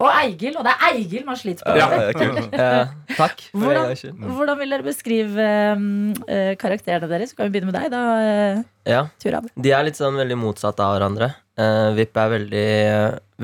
[0.00, 1.74] og Eigil, og det er Eigil man sliter på.
[1.76, 1.88] Ja.
[2.08, 3.42] Eh, takk.
[3.52, 3.92] Hvordan,
[4.24, 7.32] hvordan vil dere beskrive um, eh, karakterene deres?
[7.32, 9.02] Så kan vi begynne med deg, da, eh, Ja.
[9.20, 9.50] Turab.
[9.56, 11.34] De er litt sånn veldig motsatt av hverandre.
[11.60, 12.70] Uh, VIP er veldig,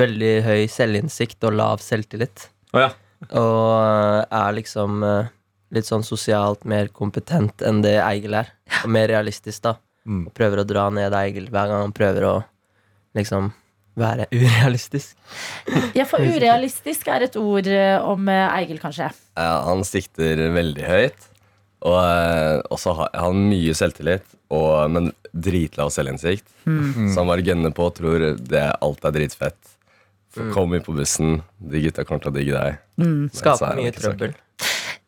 [0.01, 2.49] veldig høy selvinnsikt og lav selvtillit.
[2.73, 2.93] Å, ja.
[3.33, 5.33] Og eh, er liksom eh,
[5.75, 8.53] litt sånn sosialt mer kompetent enn det Eigil er.
[8.85, 9.77] Og mer realistisk, da.
[10.07, 10.27] Mm.
[10.29, 12.35] Og prøver å dra ned Eigil hver gang han prøver å
[13.19, 13.51] liksom
[13.97, 15.17] være urealistisk.
[15.97, 19.11] Ja, for urealistisk er et ord eh, om eh, Eigil, kanskje.
[19.39, 21.33] Ja, han sikter veldig høyt.
[21.87, 26.47] Og så også har han mye selvtillit, og, men dritlav selvinnsikt.
[26.65, 29.59] Så han bare gønner på og tror det, alt er dritfett.
[30.35, 32.81] For Kom inn på bussen, de gutta kommer til å digge deg.
[33.01, 33.29] Mm.
[33.29, 34.35] er Skaper mye så trøbbel.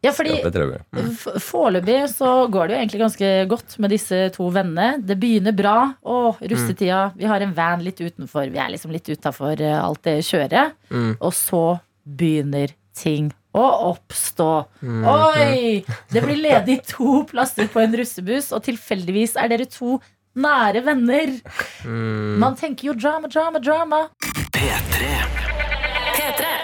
[0.05, 5.01] Ja, fordi Skaper Foreløpig så går det jo egentlig ganske godt med disse to vennene.
[5.03, 5.79] Det begynner bra.
[6.07, 7.01] Å, russetida.
[7.19, 8.47] Vi har en van litt utenfor.
[8.55, 10.77] Vi er liksom litt utafor alt det kjøret.
[10.95, 11.17] Mm.
[11.19, 11.65] Og så
[12.07, 14.51] begynner ting å oppstå.
[14.87, 15.83] Oi!
[16.13, 19.99] Det blir ledig to plasser på en russebuss, og tilfeldigvis er dere to
[20.39, 21.35] nære venner.
[22.39, 24.07] Man tenker jo drama, drama, drama.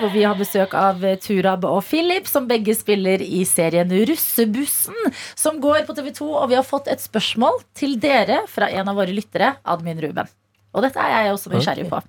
[0.05, 4.99] Hvor vi har besøk av eh, Turab og Philip, som begge spiller i serien Russebussen,
[5.33, 6.27] som går på TV2.
[6.29, 10.29] Og vi har fått et spørsmål til dere fra en av våre lyttere, Admin Ruben.
[10.77, 12.03] Og dette er jeg også nysgjerrig på.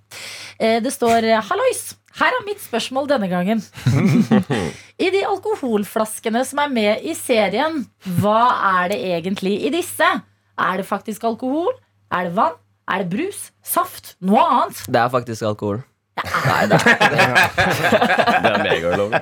[0.60, 1.86] Eh, Det står Hallois!
[2.20, 3.64] Her er mitt spørsmål denne gangen.
[5.06, 7.86] I de alkoholflaskene som er med i serien,
[8.20, 8.42] hva
[8.76, 10.12] er det egentlig i disse?
[10.60, 11.72] Er det faktisk alkohol?
[12.12, 12.60] Er det vann?
[12.92, 13.54] Er det brus?
[13.64, 14.18] Saft?
[14.20, 14.84] Noe annet?
[14.92, 15.86] Det er faktisk alkohol.
[16.16, 17.00] Nei, det er
[18.40, 19.20] Det er megaulovlig.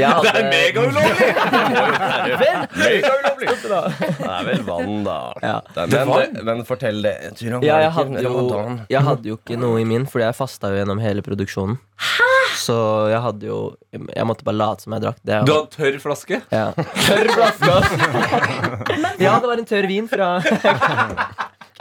[0.00, 1.18] Jeg hadde, Megaulovlig!
[3.62, 5.16] Det er vel vann, da.
[5.42, 5.58] Ja.
[5.76, 7.14] Det er, men, men fortell det.
[7.38, 8.46] Tyrann, Ja, jeg hadde, jo,
[8.90, 11.76] jeg hadde jo ikke noe i min, fordi jeg fasta jo gjennom hele produksjonen.
[12.58, 12.74] Så
[13.08, 13.58] jeg hadde jo
[13.92, 15.18] Jeg måtte bare late som jeg drakk.
[15.24, 16.40] Det, Du hadde tørr flaske?
[16.52, 16.66] ja.
[17.06, 17.90] Tørr flaske, ass.
[19.22, 20.32] Ja, det var en tørr vin fra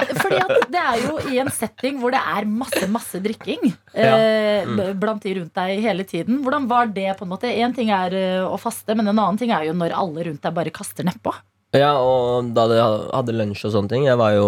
[0.10, 4.66] Fordi at det er jo i en setting hvor det er masse, masse drikking eh,
[4.68, 5.00] Mm.
[5.00, 6.42] blant de rundt deg hele tiden.
[6.44, 7.50] Hvordan var det på en måte?
[7.50, 10.42] Én ting er eh, å faste, men en annen ting er jo når alle rundt
[10.44, 11.34] deg bare kaster nedpå.
[11.74, 14.48] Ja, og da jeg hadde lunsj og sånne ting, jeg var jo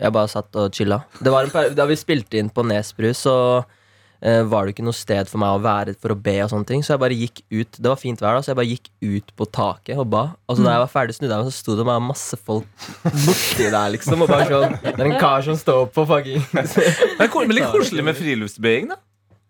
[0.00, 1.04] Jeg bare satt og chilla.
[1.22, 3.34] Det var en da vi spilte inn på Nesbru, så
[4.24, 6.84] var det ikke noe sted for meg å være for å be og sånne ting.
[6.84, 7.76] Så jeg bare gikk ut.
[7.76, 10.22] Det var fint vær, da, så jeg bare gikk ut på taket og ba.
[10.48, 12.86] Og så da jeg var ferdig snudde jeg så sto det bare masse folk
[13.26, 14.24] borti der, liksom.
[14.24, 18.06] Og bare sånn Det er en kar som står på fucking Det er litt koselig
[18.06, 19.00] med friluftsbeing, da.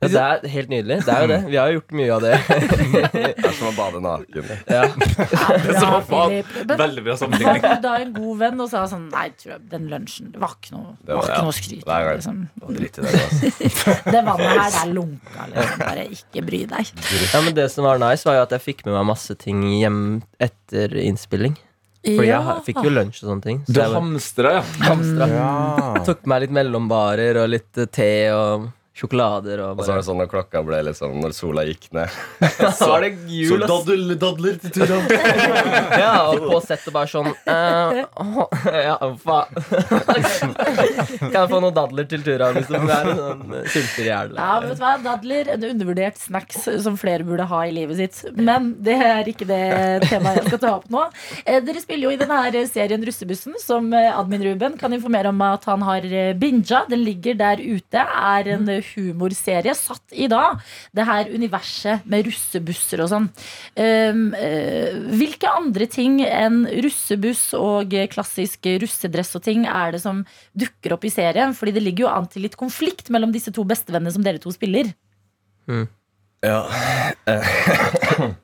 [0.03, 0.97] Ja, det er helt nydelig.
[1.07, 1.37] Det er jo det.
[1.49, 2.33] Vi har jo gjort mye av det.
[3.15, 4.51] Det er som å bade naken.
[4.75, 4.83] Ja.
[4.99, 6.75] Det er som å få faen.
[6.77, 7.63] Veldig bra var sammenligning.
[7.65, 10.53] du da en god venn og sa sånn Nei, tror jeg, den lunsjen, det var
[10.59, 11.47] ikke noe, det Det var var- ikke ja.
[11.47, 11.99] noe skryt Det.
[12.19, 12.43] Liksom.
[12.59, 12.75] Det var
[14.13, 14.23] det.
[14.29, 15.49] Vannet her, det er lunka.
[15.55, 15.79] Liksom.
[15.87, 16.93] Bare ikke bry deg.
[17.33, 19.65] ja, men det som var nice, var jo at jeg fikk med meg masse ting
[19.81, 20.03] hjem
[20.43, 21.57] etter innspilling.
[22.05, 23.61] Fordi jeg fikk jo lunsj og sånne ting.
[23.65, 24.65] Så Du hamstra, ja.
[24.85, 25.29] hamstra.
[25.33, 26.03] Ja.
[26.05, 30.21] Tok meg litt mellombarer og litt te og sjokolader og Og så er det sånn
[30.23, 32.13] når klokka ble liksom Når sola gikk ned.
[32.79, 33.71] Så var det jul, ass.
[33.73, 35.09] daddel, dadler til Turam.
[36.05, 39.65] Ja, og på settet bare sånn eh, åh, Ja, faen.
[41.33, 42.51] Kan jeg få noen dadler til Tura?
[42.55, 44.35] hvis Det er en sånn eh, sulter i hjel.
[44.39, 44.93] Ja, vet du hva?
[45.05, 48.23] Dadler, en undervurdert snacks som flere burde ha i livet sitt.
[48.39, 49.61] Men det er ikke det
[50.07, 51.05] temaet jeg skal ta opp nå.
[51.45, 55.33] Eh, Dere spiller jo i denne her serien Russebussen, som eh, admin Ruben kan informere
[55.35, 56.85] om at han har eh, binga.
[56.91, 58.05] Den ligger der ute.
[58.05, 60.55] Er en humorserie satt i da
[60.95, 63.29] det her universet med russebusser og sånn.
[63.79, 70.03] Um, eh, hvilke andre ting enn russebuss og eh, klassisk russedress og ting er det
[70.05, 71.57] som dukker opp i serien?
[71.57, 74.53] Fordi det ligger jo an til litt konflikt mellom disse to bestevennene som dere to
[74.55, 74.93] spiller.
[76.45, 76.61] Ja.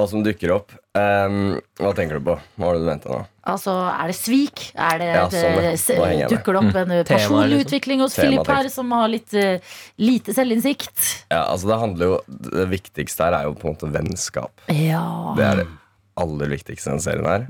[0.00, 0.72] eh, Hva som dukker opp.
[0.96, 2.34] Um, hva tenker du på?
[2.56, 3.20] Hva har du venta nå?
[3.50, 4.62] Altså, Er det svik?
[4.74, 6.30] Er det, Ja, sånn, det- jeg med.
[6.30, 7.04] dukker det opp en mm.
[7.06, 7.66] Personlig liksom.
[7.66, 9.58] utvikling hos Tema, Philip her, som har litt uh,
[9.98, 11.26] lite selvinnsikt?
[11.30, 14.52] Ja, altså Det handler jo Det viktigste her er jo på en måte vennskap.
[14.68, 15.34] Ja.
[15.36, 15.68] Det er det
[16.16, 17.46] aller viktigste i den serien her.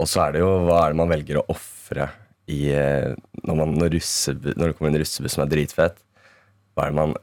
[0.00, 2.10] Og så er det jo hva er det man velger å ofre
[2.50, 5.98] eh, når, når, når det kommer en russebuss som er dritfett.
[6.74, 7.14] Hva er det man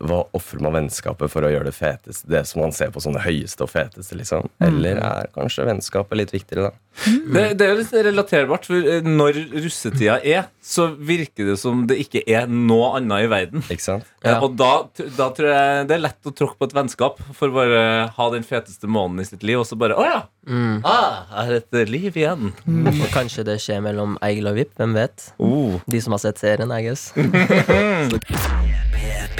[0.00, 2.28] hva ofrer man vennskapet for å gjøre det feteste?
[2.30, 4.46] Det som man ser på som det høyeste og feteste, liksom?
[4.64, 6.76] Eller er kanskje vennskapet litt viktigere, da?
[7.04, 11.84] Det, det er jo litt relaterbart, for eh, når russetida er, så virker det som
[11.88, 13.64] det ikke er noe annet i verden.
[13.68, 14.08] Ikke sant?
[14.24, 14.38] Eh, Ja.
[14.44, 14.84] Og da,
[15.16, 17.80] da tror jeg det er lett å tråkke på et vennskap for å bare
[18.16, 20.20] ha den feteste måneden i sitt liv, og så bare Å ja!
[20.48, 20.80] Mm.
[20.88, 22.50] Ah, er det et liv igjen?
[22.88, 24.72] Og kanskje det skjer mellom Eigil og Vipp.
[24.80, 25.30] Hvem vet?
[25.36, 25.76] Oh.
[25.90, 27.10] De som har sett serien, I guess.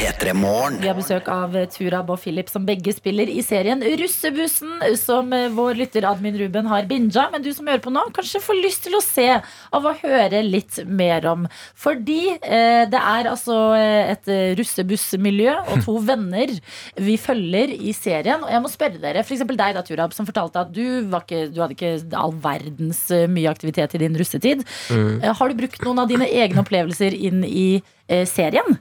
[0.00, 0.32] P3
[0.80, 5.28] Vi har besøk av eh, Turab og Philip, som begge spiller i serien Russebussen, som
[5.36, 7.26] eh, vår lytter Admin Ruben har binga.
[7.34, 10.40] Men du som hører på nå, kanskje får lyst til å se av å høre
[10.46, 11.44] litt mer om.
[11.76, 16.56] Fordi eh, det er altså eh, et eh, russebussmiljø og to venner
[16.96, 18.40] vi følger i serien.
[18.40, 19.44] Og jeg må spørre dere, f.eks.
[19.52, 23.52] deg da, Turab, som fortalte at du, ikke, du hadde ikke all verdens eh, mye
[23.52, 24.64] aktivitet i din russetid.
[24.88, 25.26] Mm.
[25.28, 28.80] Har du brukt noen av dine egne opplevelser inn i eh, serien?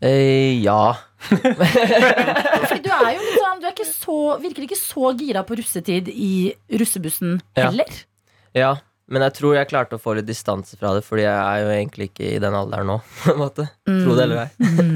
[0.00, 0.96] Eh, ja.
[1.28, 5.56] Fordi du er jo litt sånn Du er ikke så, virker ikke så gira på
[5.58, 8.04] russetid i russebussen heller.
[8.56, 8.76] ja.
[9.08, 11.68] Men jeg tror jeg klarte å få litt distanse fra det, fordi jeg er jo
[11.72, 12.98] egentlig ikke i den alderen nå.
[13.22, 14.48] På en måte Tro det eller ei.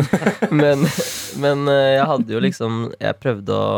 [0.61, 0.85] men,
[1.41, 3.71] men eh, jeg hadde jo liksom Jeg prøvde å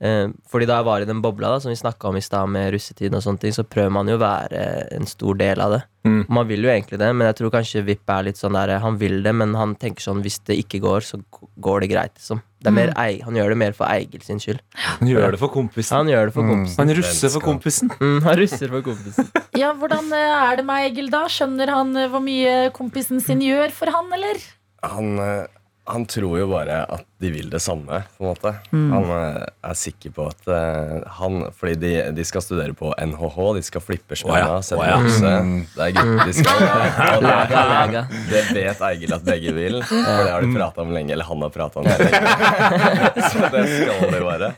[0.00, 2.70] Fordi da jeg var i den bobla da som vi snakka om i stad, med
[2.72, 4.62] russetiden og sånne ting, så prøver man jo å være
[4.96, 5.80] en stor del av det.
[6.08, 6.22] Mm.
[6.32, 8.96] Man vil jo egentlig det, men jeg tror kanskje Vipp er litt sånn der Han
[8.96, 11.20] vil det, men han tenker sånn hvis det ikke går, så
[11.60, 12.40] går det greit, liksom.
[12.60, 14.60] Det er mer, Eig- han gjør det mer for Eigil sin skyld.
[14.96, 15.96] Han gjør det for kompisen.
[15.96, 16.80] Han gjør det for kompisen.
[16.80, 17.92] Han russer for kompisen.
[18.00, 19.30] Mm, han russer for kompisen.
[19.60, 21.26] Ja, Hvordan eh, er det med Egil da?
[21.28, 24.40] Skjønner han eh, hvor mye kompisen sin gjør for han, eller?
[24.88, 25.59] Han, eh,
[25.90, 28.52] han tror jo bare at de vil det samme, på en måte.
[28.72, 33.38] Han eh, er sikker på at eh, han Fordi de, de skal studere på NHH,
[33.58, 35.00] de skal flippe spenna, oh, ja, sette å ja.
[35.02, 35.34] bukse.
[35.74, 36.64] Det er gutter de skal
[38.30, 41.14] det, det vet Eigil at begge vil, for det har de prata om lenge.
[41.16, 42.32] Eller han har prata om det lenge.
[43.30, 44.54] Så det skal de bare.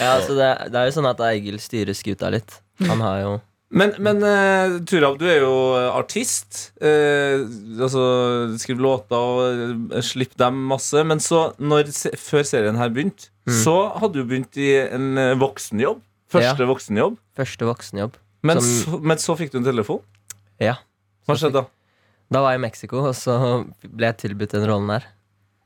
[0.00, 2.60] Ja, altså det, det er jo sånn at Eigil styrer skuta litt.
[2.88, 3.32] Han har jo
[3.72, 5.52] Men, men uh, Turab, du er jo
[5.96, 6.72] artist.
[6.82, 7.46] Uh,
[7.80, 8.02] altså
[8.60, 11.00] Skriver låter og slipper dem masse.
[11.08, 11.88] Men så, når,
[12.20, 15.98] før serien her begynte, så hadde du begynt i en eh, voksenjobb.
[16.30, 17.16] Første voksenjobb.
[17.36, 18.14] første voksenjobb.
[18.46, 19.98] Men, Som- så, men så fikk du en telefon.
[20.62, 20.76] Ja.
[21.26, 21.64] Hva skjedde da?
[22.32, 23.34] Da var jeg i Mexico, og så
[23.82, 25.08] ble jeg tilbudt den rollen der.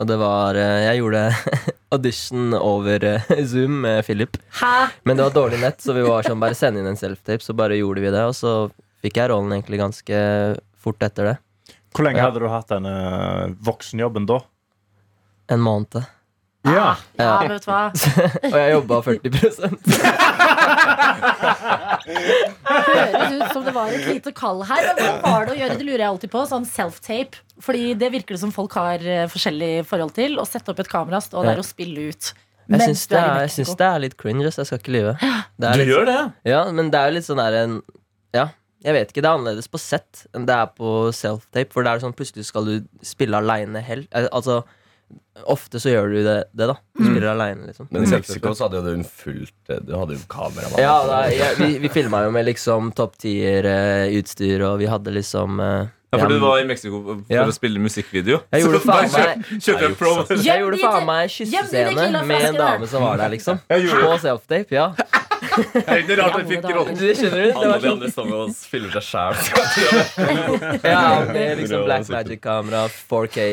[0.01, 1.21] Og det var eh, Jeg gjorde
[1.97, 4.37] audition over eh, Zoom med Philip.
[4.61, 4.75] Hæ?
[5.05, 7.57] Men det var dårlig nett, så vi var sånn bare sende inn en self-tape, så
[7.59, 8.23] bare gjorde vi det.
[8.29, 8.53] Og så
[9.05, 10.21] fikk jeg rollen egentlig ganske
[10.81, 11.37] fort etter det.
[11.97, 12.27] Hvor lenge Ja.
[12.29, 12.93] hadde du hatt denne
[13.65, 14.41] voksenjobben da?
[15.49, 16.03] En måned.
[16.67, 16.87] Ja.
[17.19, 17.83] Ja, vet du hva?
[18.53, 19.31] Og jeg jobba 40
[22.07, 24.89] Høres ut som det var et lite kall her.
[24.97, 26.43] Men hva var det å gjøre det, lurer jeg alltid på.
[26.51, 27.41] Sånn self-tape.
[27.65, 30.37] Fordi det virker det som folk har eh, forskjellig forhold til.
[30.43, 32.33] Å sette opp et kamera, stå der og spille ut.
[32.67, 35.13] Jeg syns det, er jeg syns det er litt cringe, jeg skal ikke lyve.
[35.23, 36.21] Du litt- gjør det?
[36.51, 37.77] Ja, men det er jo litt sånn der en
[38.35, 38.49] Ja,
[38.83, 39.23] jeg vet ikke.
[39.23, 41.71] Det er annerledes på sett enn det er på self-tape.
[41.73, 42.75] For det er sånn plutselig skal du
[43.07, 44.65] spille aleine helt Altså,
[45.47, 46.75] ofte så gjør du det, det da.
[46.97, 47.89] Du spiller aleine, liksom.
[47.93, 50.81] Men i Mexico så hadde jo du en fullt eh, Du hadde jo kameramann.
[50.81, 55.61] Ja, da, ja, vi, vi filma jo med liksom topp tier-utstyr, og vi hadde liksom
[55.61, 57.45] eh, Ja, for du var i Mexico for Ja.
[57.45, 58.41] å spille musikkvideo.
[58.55, 60.41] Jeg gjorde faen meg- kjøp- Kjøpte.
[60.47, 63.61] Jeg gjorde faen meg kyssescene med en dame som var der, liksom.
[63.69, 64.89] På self-tape, ja.
[65.37, 66.97] Det er ikke rart han fikk rollen.
[66.99, 67.47] Det skjønner du?
[67.47, 69.35] Det Alle var de sånn andre står og filmer seg sjæl.
[70.93, 73.47] Ja, med liksom Black Magic-kamera, 4K,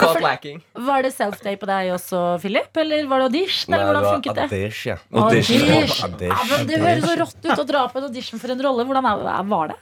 [0.00, 0.62] caught lacking.
[0.88, 2.70] Var det self-day på deg også, Philip?
[2.84, 3.74] Eller var det audition?
[3.74, 4.46] Eller hvordan funket det?
[4.48, 5.02] Audition.
[5.12, 5.66] Audition.
[5.74, 6.16] Audition.
[6.28, 8.88] Ja, men det høres så rått ut å dra på en audition for en rolle.
[8.88, 9.78] Hvordan var det?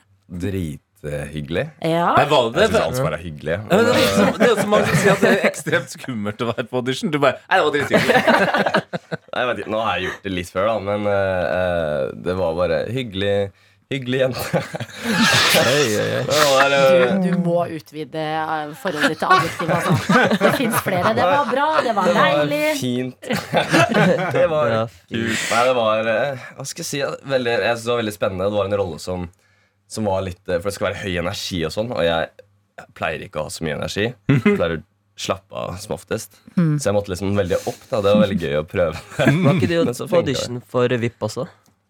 [1.06, 1.64] Drithyggelig.
[1.86, 2.06] Ja.
[2.16, 3.56] Nei, var det Jeg syns alt skal være hyggelig.
[3.56, 5.94] Ja, men Det er så- det er så mange som sier at det er ekstremt
[5.96, 7.10] skummelt å være på audition.
[7.14, 8.16] Du bare Nei, det var drithyggelig.
[9.36, 12.82] Nei, vet Nå har jeg gjort det litt før, da, men uh, det var bare
[12.90, 13.36] hyggelig.
[13.86, 14.62] Hyggelig jente.
[15.56, 16.26] Eh,
[17.22, 19.70] Du, du må utvide eh, forholdet ditt til adjektiv.
[19.72, 19.92] Altså.
[20.42, 21.12] Det fins flere.
[21.16, 23.14] Det var bra, det var det var fint.
[24.36, 24.74] det var
[25.08, 25.44] kult.
[25.52, 27.00] Nei, det var eh, Hva skal jeg si?
[27.30, 28.50] veldig, Jeg synes det var veldig spennende.
[28.50, 29.28] Det var en rolle som,
[29.88, 32.30] som var litt eh, For det skal være høy energi og sånn, og jeg,
[32.96, 34.06] pleier ikke å ha så mye energi.
[34.10, 34.84] Jeg pleier å
[35.16, 36.40] slappe av som oftest.
[36.54, 37.82] Så jeg måtte liksom veldig opp.
[37.88, 39.04] da Det var veldig gøy å prøve.
[39.46, 41.46] Var ikke du på audition for VIP også?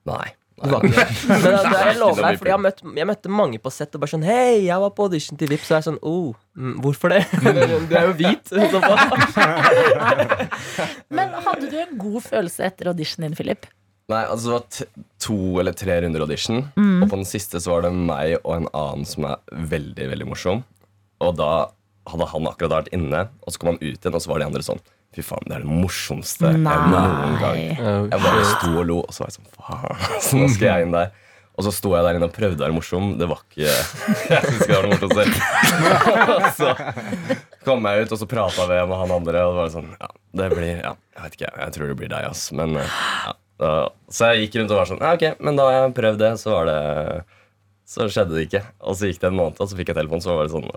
[0.07, 0.29] Nei.
[0.57, 1.03] Men det,
[1.45, 4.23] det jeg lover deg, fordi jeg, møtt, jeg møtte mange på sett og bare sånn
[4.25, 5.67] Hei, jeg var på audition til VIP.
[5.67, 7.25] Så er jeg sånn Oh, mm, hvorfor det?
[7.91, 8.55] Du er jo hvit.
[11.13, 13.69] Men hadde du en god følelse etter auditionen din, Philip?
[14.13, 14.87] Nei, altså Det var t
[15.27, 16.61] to eller tre runder audition.
[16.77, 17.01] Mm.
[17.03, 19.41] Og på den siste så var det meg og en annen som er
[19.73, 20.61] veldig veldig morsom.
[21.25, 21.53] Og da
[22.07, 24.51] hadde han akkurat vært inne, og så kom han ut igjen, og så var de
[24.51, 24.83] andre sånn
[25.17, 27.61] Fy faen, det er det morsomste jeg noen gang.
[28.11, 30.87] Jeg bare sto og lo, og så var jeg sånn Faen, så nå skal jeg
[30.87, 31.15] inn der.
[31.57, 33.15] Og så sto jeg der inne og prøvde å være morsom.
[33.17, 33.65] Det var ikke
[34.35, 35.33] Jeg syns ikke det var noe morsomt selv.
[36.61, 36.75] så
[37.65, 40.13] kom jeg ut, og så prata vi med han andre, og det var sånn Ja,
[40.43, 42.45] det blir Ja, jeg vet ikke, jeg tror det blir deg, ass.
[42.55, 43.35] Men ja.
[43.57, 43.71] Da,
[44.13, 46.33] så jeg gikk rundt og var sånn Ja, ok, men da har jeg prøvd det,
[46.43, 46.81] så var det
[47.89, 48.61] Så skjedde det ikke.
[48.85, 50.69] Og så gikk det en måned, og så fikk jeg telefon, så var det sånn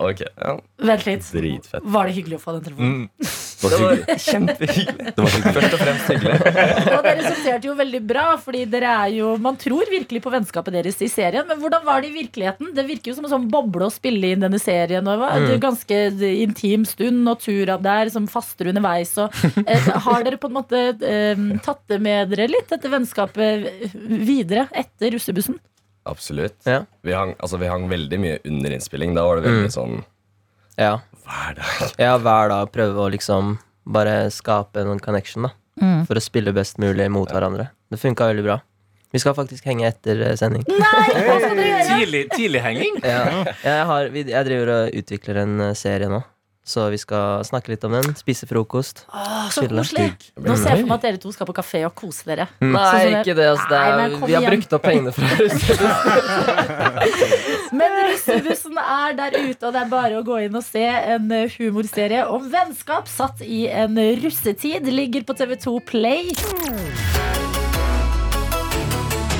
[0.00, 0.52] Ok, ja,
[0.88, 1.26] Vent litt.
[1.34, 1.84] dritfett.
[1.84, 3.08] Var det hyggelig å få den telefonen?
[3.56, 4.16] Det var hyggelig.
[4.26, 5.12] Kjempehyggelig.
[5.16, 5.52] Det var hyggelig.
[5.56, 6.34] Først og fremst hyggelig.
[6.96, 10.76] Og det resulterte jo veldig bra, fordi dere er jo Man tror virkelig på vennskapet
[10.76, 12.72] deres i serien, men hvordan var det i virkeligheten?
[12.76, 15.06] Det virker jo som en sånn boble å spille inn denne serien.
[15.08, 15.50] Og det er Mm.
[15.54, 16.00] en ganske
[16.46, 19.14] intim stund, og Turab der som faster underveis.
[19.18, 19.32] Og,
[19.66, 24.68] eh, har dere på en måte eh, tatt det med dere litt, dette vennskapet videre
[24.72, 25.56] etter russebussen?
[26.06, 26.54] Absolutt.
[26.64, 26.84] Ja.
[27.02, 29.14] Vi, hang, altså, vi hang veldig mye under innspilling.
[29.16, 29.74] Da var det veldig Mm.
[29.74, 30.04] sånn
[30.78, 30.98] ja.
[31.26, 31.90] Hver dag.
[32.00, 35.52] ja, hver dag prøve å liksom bare skape en connection, da.
[35.82, 36.06] Mm.
[36.08, 37.68] For å spille best mulig mot hverandre.
[37.92, 38.60] Det funka veldig bra.
[39.14, 40.64] Vi skal faktisk henge etter eh, sending.
[40.66, 42.22] Nei, hva skal dere gjøre?
[42.34, 42.96] Tidlig, henging?
[43.04, 43.20] Ja,
[43.62, 46.22] jeg, har, jeg driver og utvikler en eh, serie nå.
[46.66, 48.08] Så vi skal snakke litt om den.
[48.18, 49.04] Spise frokost.
[49.14, 49.84] Åh, så Chille.
[49.84, 50.32] koselig.
[50.42, 52.48] Nå ser jeg for meg at dere to skal på kafé og kose dere.
[52.58, 53.46] Nei, Sånn ikke det.
[53.52, 54.50] Altså, det er, nei, vi har igjen.
[54.56, 55.30] brukt opp pengene fra
[57.76, 61.30] Men russebussen er der ute, og det er bare å gå inn og se en
[61.34, 64.88] eh, humorserie om vennskap satt i en russetid.
[64.92, 66.32] Ligger på TV2 Play.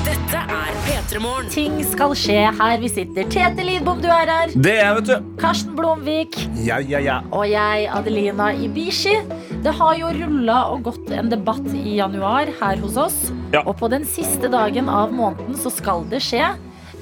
[0.07, 1.48] Dette er P3 Morgen.
[1.55, 3.26] Ting skal skje her vi sitter.
[3.31, 4.55] Tete Lidbom, du er her.
[4.55, 5.33] Det er, vet du.
[5.40, 6.38] Karsten Blomvik.
[6.66, 7.20] Ja, ja, ja.
[7.35, 9.16] Og jeg, Adelina Ibishi.
[9.64, 13.18] Det har jo rulla og gått en debatt i januar her hos oss.
[13.55, 13.64] Ja.
[13.64, 16.52] Og på den siste dagen av måneden så skal det skje.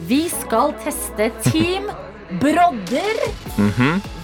[0.08, 1.86] Vi skal teste Team
[2.40, 3.20] Brodder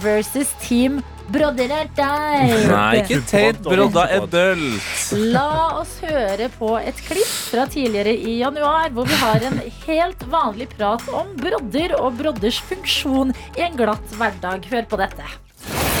[0.03, 0.99] versus Team
[1.31, 2.51] Brodder er deg.
[2.67, 5.13] Nei, ikke Tate Brodda Adult.
[5.31, 10.25] La oss høre på et klipp fra tidligere i januar, hvor vi har en helt
[10.33, 14.67] vanlig prat om brodder og brodders funksjon i en glatt hverdag.
[14.73, 15.31] Hør på dette.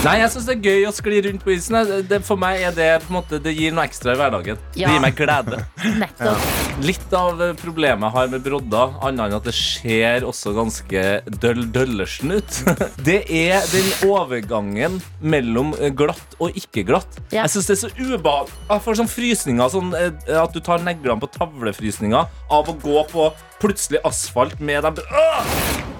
[0.01, 1.75] Nei, jeg syns det er gøy å skli rundt på isen.
[2.09, 4.57] Det, for meg er det på en måte, Det gir noe ekstra i hverdagen.
[4.73, 4.87] Ja.
[4.89, 5.59] Det gir meg glede.
[6.01, 6.47] Nettopp.
[6.81, 11.03] Litt av problemet jeg har med brodder, annet enn at det ser også ganske
[11.43, 12.57] døll døllersen ut,
[13.07, 17.21] det er den overgangen mellom glatt og ikke glatt.
[17.29, 17.43] Ja.
[17.43, 18.57] Jeg syns det er så ubehagelig.
[18.71, 23.05] Jeg får sånn frysninger, sånn eh, at du tar neglene på tavlefrysninger av å gå
[23.13, 23.29] på
[23.61, 25.90] plutselig asfalt med dem Åh!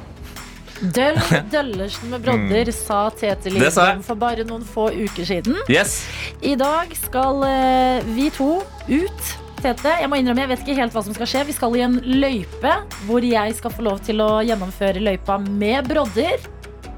[0.82, 1.20] Døll
[1.52, 2.74] Døllersen med brodder, Mm.
[2.74, 5.60] Sa Tete Lindholm for bare noen få uker siden.
[5.70, 6.00] Yes.
[6.42, 9.32] I dag skal eh, vi to ut.
[9.62, 11.44] Tete, jeg må innrømme, jeg vet ikke helt hva som skal skje.
[11.52, 12.72] Vi skal i en løype
[13.06, 16.42] hvor jeg skal få lov til å gjennomføre løypa med brodder,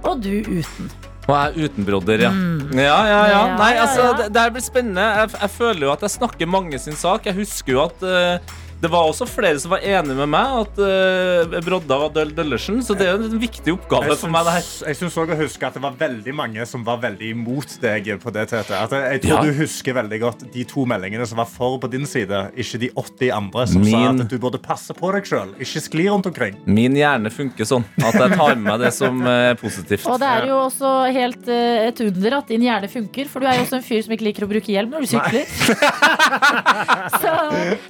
[0.08, 0.88] og du uten.
[1.28, 2.32] Og jeg er uten brodder, ja.
[2.76, 3.28] Ja, ja, ja.
[3.32, 5.04] Ja, Nei, altså, det, det blir spennende.
[5.22, 7.28] Jeg, jeg føler jo at jeg snakker mange sin sak.
[7.30, 10.80] Jeg husker jo at eh, det var også flere som var enig med meg at
[10.84, 14.44] uh, brodda var Døll Døllersen, så det er jo en viktig oppgave synes, for meg.
[14.44, 17.30] det her jeg syns også å huske at det var veldig mange som var veldig
[17.32, 18.76] imot deg på det, Tete.
[18.76, 19.44] At jeg, tror Ja.
[19.48, 22.90] du husker veldig godt de to meldingene som var for på din side, ikke de
[22.92, 25.56] 80 andre som sa at du burde passe på deg sjøl.
[25.64, 26.60] Ikke skli rundt omkring.
[26.68, 30.10] Min hjerne funker sånn at jeg tar med meg det som eh, er positivt.
[30.12, 33.48] Og det er jo også helt uh, et under at din hjerne funker, for du
[33.48, 35.48] er jo også en fyr som ikke liker å bruke hjelm når du sykler.
[37.24, 37.32] Så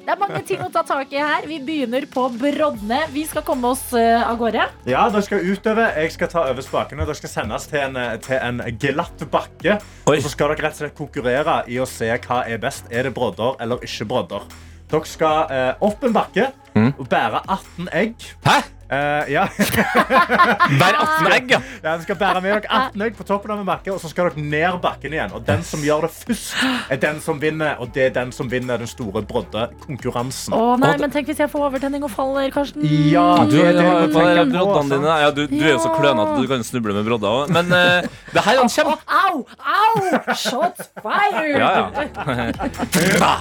[0.05, 1.45] det er mange ting å ta tak i her.
[1.47, 2.99] Vi begynner på Brodne.
[3.13, 4.65] Vi skal komme oss eh, av gårde.
[4.89, 5.87] Ja, Dere skal utøve.
[5.97, 7.05] Jeg skal ta over spakene.
[7.07, 9.79] Dere skal sendes til en, til en glatt bakke.
[10.07, 10.17] Oi.
[10.17, 12.91] Og så skal dere rett og slett konkurrere i å se hva er best.
[12.91, 14.47] Er det brodder eller ikke brodder?
[14.91, 18.31] Dere skal eh, opp en bakke og bære 18 egg.
[18.45, 18.59] Hæ?
[18.93, 19.47] Eh, ja.
[20.79, 21.59] Hver 18 egg, ja.
[21.59, 24.11] ja, dere skal bære med dere 18 egg på toppen av en bakke, og så
[24.11, 25.33] skal dere ned bakken igjen.
[25.35, 26.53] Og den som gjør det først,
[26.93, 27.77] er den som vinner.
[27.83, 30.55] Og det er den som vinner den store broddekonkurransen.
[30.55, 32.85] Å nei, men tenk hvis jeg får overtenning og faller, Karsten.
[33.09, 35.17] Ja, Du det er det du tenker på, broddene dine.
[35.23, 37.53] Ja, du, du er jo så klønete at du kan snuble med brodder òg.
[37.53, 38.01] Men uh,
[38.33, 38.97] det her er en kjempe...
[39.07, 39.43] Au!
[39.59, 40.33] Au!
[40.37, 41.57] Shots fired!
[41.59, 43.33] Ja, ja.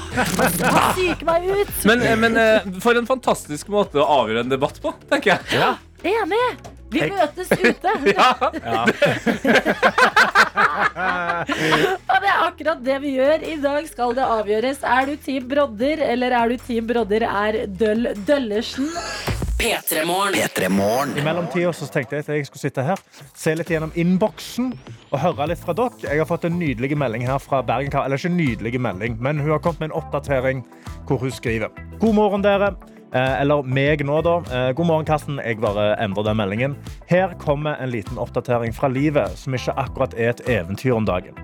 [0.92, 1.72] Psyker meg ut.
[1.88, 5.41] Men, eh, men uh, for en fantastisk måte å avgjøre en debatt på, tenker jeg.
[6.02, 6.46] Enig.
[6.92, 7.92] Vi møtes ute.
[8.12, 8.28] Ja
[12.12, 13.44] Og det er akkurat det vi gjør.
[13.48, 14.82] I dag skal det avgjøres.
[14.84, 18.90] Er du Team Brodder, eller er du Team Brodder er Døll Døllersen?
[19.62, 20.34] P3morgen.
[20.34, 20.68] P3
[21.18, 23.02] I mellomtida så tenkte jeg at jeg skulle sitte her,
[23.38, 24.72] se litt gjennom innboksen
[25.12, 26.00] og høre litt fra dere.
[26.02, 29.38] Jeg har fått en nydelig melding her fra Bergen Eller ikke en nydelig melding, men
[29.38, 30.64] hun har kommet med en oppdatering
[31.06, 31.70] hvor hun skriver.
[32.02, 32.74] God morgen, dere.
[33.12, 34.38] Eh, eller meg nå, da.
[34.48, 35.40] Eh, god morgen, Karsten.
[35.44, 36.76] Jeg bare endrer den meldingen.
[37.10, 41.36] Her kommer en liten oppdatering fra livet som ikke akkurat er et eventyr om dagen.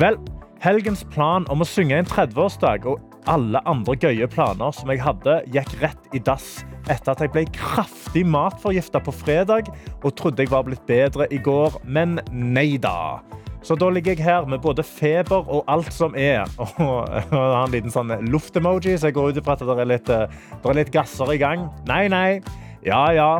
[0.00, 0.16] Vel,
[0.64, 5.36] helgens plan om å synge en 30-årsdag og alle andre gøye planer som jeg hadde,
[5.52, 9.68] gikk rett i dass etter at jeg ble kraftig matforgifta på fredag
[10.00, 13.20] og trodde jeg var blitt bedre i går, men nei da.
[13.62, 16.48] Så da ligger jeg her med både feber og alt som er.
[16.58, 19.90] Og jeg har en liten sånn luft-emoji, så jeg går ut ifra at det er
[19.94, 21.68] litt, eh, det er litt gasser i gang.
[21.86, 22.40] Nei, nei.
[22.82, 23.30] Ja, ja.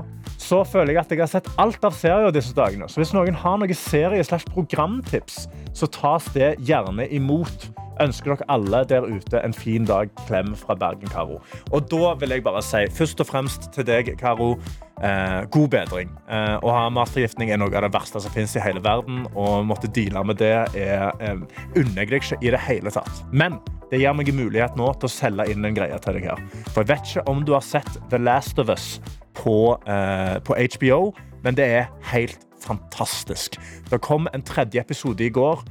[0.42, 2.88] Så føler jeg at jeg har sett alt av serier disse dagene.
[2.90, 7.68] Så hvis noen har noen serie- slash programtips, så tas det gjerne imot.
[8.02, 10.10] Ønsker dere alle der ute en fin dag.
[10.26, 11.40] Klem fra Bergen, Karo.
[11.70, 14.54] Og da vil jeg bare si, først og fremst til deg, Karo,
[15.02, 16.10] eh, god bedring.
[16.28, 19.60] Eh, å ha matforgiftning er noe av det verste som finnes i hele verden, å
[19.66, 21.36] måtte deale med det er, eh,
[21.76, 23.22] unner i det hele tatt.
[23.32, 23.58] Men
[23.90, 26.40] det gir meg mulighet nå til å selge inn en greie til deg her.
[26.72, 29.00] For jeg vet ikke om du har sett The Last of Us
[29.34, 33.58] på, eh, på HBO, men det er helt fantastisk.
[33.90, 35.62] Det kom en tredje episode i går,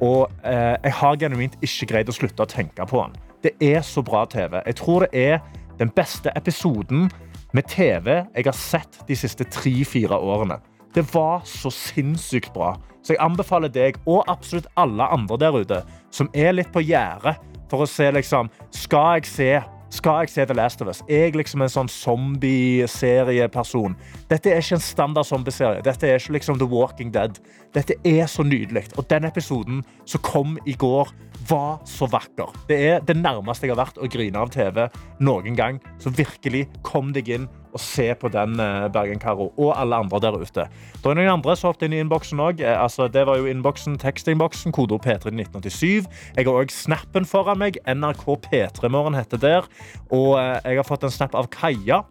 [0.00, 3.16] og eh, jeg har genuint ikke greid å slutte å tenke på den.
[3.42, 4.60] Det er så bra TV.
[4.66, 5.40] Jeg tror det er
[5.78, 7.08] den beste episoden
[7.56, 10.60] med TV jeg har sett de siste tre-fire årene.
[10.94, 12.74] Det var så sinnssykt bra.
[13.02, 15.82] Så jeg anbefaler deg og absolutt alle andre der ute
[16.12, 17.38] som er litt på gjerdet
[17.70, 19.52] for å se liksom Skal jeg se
[19.90, 21.02] skal jeg se The Last of Us?
[21.10, 23.96] Jeg liksom en sånn zombie-serieperson?
[24.30, 25.82] Dette er ikke en standard zombie-serie.
[25.82, 27.40] Dette er ikke liksom The Walking Dead.
[27.74, 28.84] Dette er så nydelig.
[28.94, 31.10] Og den episoden som kom i går,
[31.48, 32.52] var så vakker.
[32.68, 34.86] Det er det nærmeste jeg har vært å grine av TV
[35.22, 35.80] noen gang.
[36.02, 39.52] Så virkelig, kom deg inn og se på den, eh, Bergen-Karo.
[39.56, 40.68] Og alle andre der ute.
[41.02, 42.60] Det er noen andre som hoppet inn i innboksen òg.
[42.60, 46.06] Altså, det var jo innboksen, tekstinnboksen, kodeord P3 1987.
[46.36, 47.78] Jeg har òg snappen foran meg.
[47.86, 49.68] NRK P3morgen heter der.
[50.10, 52.04] Og eh, jeg har fått en snap av Kaja,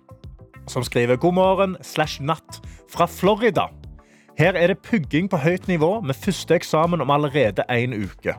[0.68, 3.70] som skriver god morgen slash natt fra Florida.
[4.40, 8.38] Her er det pugging på høyt nivå med første eksamen om allerede én uke.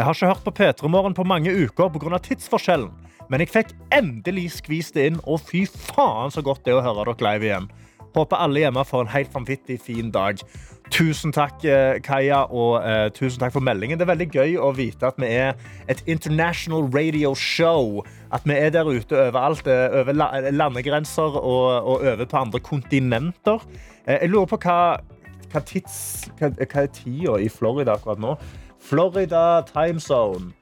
[0.00, 2.18] Jeg har ikke hørt på P3 Morgen på mange uker pga.
[2.24, 2.88] tidsforskjellen,
[3.28, 6.84] men jeg fikk endelig skvist det inn, og fy faen så godt det er å
[6.86, 7.66] høre dere live igjen.
[8.14, 10.40] Håper alle hjemme får en helt vanvittig fin dag.
[10.88, 14.00] Tusen takk, eh, Kaja, og eh, tusen takk for meldingen.
[14.00, 15.52] Det er veldig gøy å vite at vi er
[15.92, 18.00] et international radio show.
[18.32, 23.68] At vi er der ute overalt, eh, over landegrenser og, og over på andre kontinenter.
[24.06, 24.80] Eh, jeg lurer på hva,
[25.50, 28.36] hva, tids, hva, hva er tida i Florida akkurat nå?
[28.80, 30.54] Florida time zone.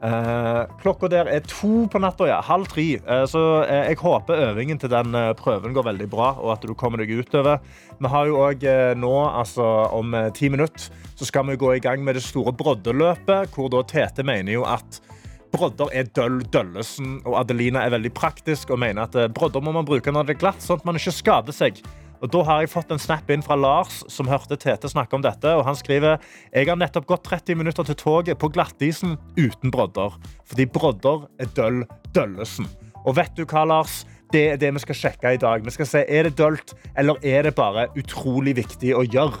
[0.00, 2.38] Eh, klokka der er to på natta, ja.
[2.44, 2.86] Halv tre.
[2.96, 6.64] Eh, så eh, jeg håper øvingen til den eh, prøven går veldig bra, og at
[6.64, 7.60] du kommer deg utover.
[8.00, 8.64] Vi har jo òg
[8.96, 12.54] nå, altså om eh, ti minutter, så skal vi gå i gang med det store
[12.56, 15.02] broddeløpet, hvor da Tete mener jo at
[15.50, 19.74] Brodder er døll døllesen, og Adelina er veldig praktisk og mener at eh, brodder må
[19.74, 21.80] man bruke når det er glatt, sånn at man ikke skader seg.
[22.20, 25.22] Og Da har jeg fått en snap inn fra Lars, som hørte Tete snakke om
[25.24, 25.48] dette.
[25.56, 26.20] og Han skriver
[26.52, 30.12] jeg har nettopp gått 30 minutter til toget på glattisen uten brodder.
[30.44, 32.68] Fordi brodder er døll døllesen.
[33.06, 34.04] Og vet du hva, Lars?
[34.30, 35.64] Det er det vi skal sjekke i dag.
[35.64, 39.40] Vi skal se, Er det dølt, eller er det bare utrolig viktig å gjøre?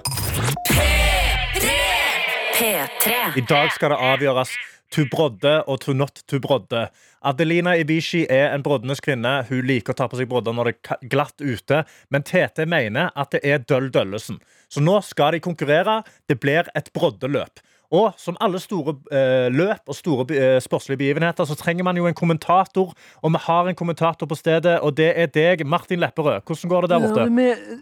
[2.56, 3.36] P3.
[3.36, 4.56] I dag skal det avgjøres
[4.94, 6.88] to brodde og to not to brodde.
[7.22, 9.40] Adelina Ibishi er en broddenes kvinne.
[9.48, 11.82] Hun liker å ta på seg brodder når det er glatt ute.
[12.10, 14.40] Men TT mener at det er Døll Døllesen.
[14.70, 16.00] Så nå skal de konkurrere.
[16.30, 17.62] Det blir et broddeløp.
[17.90, 22.06] Og som alle store eh, løp og store eh, sportslige begivenheter, så trenger man jo
[22.06, 22.92] en kommentator.
[22.94, 26.44] Og vi har en kommentator på stedet, og det er deg, Martin Lepperød.
[26.46, 27.26] Hvordan går det der borte?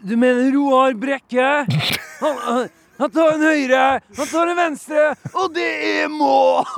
[0.09, 1.49] du, mener Roar Brekke?
[2.23, 2.69] Han,
[2.99, 3.83] han, tar en høyre,
[4.17, 5.69] han tar en venstre, og det
[6.03, 6.65] er mål!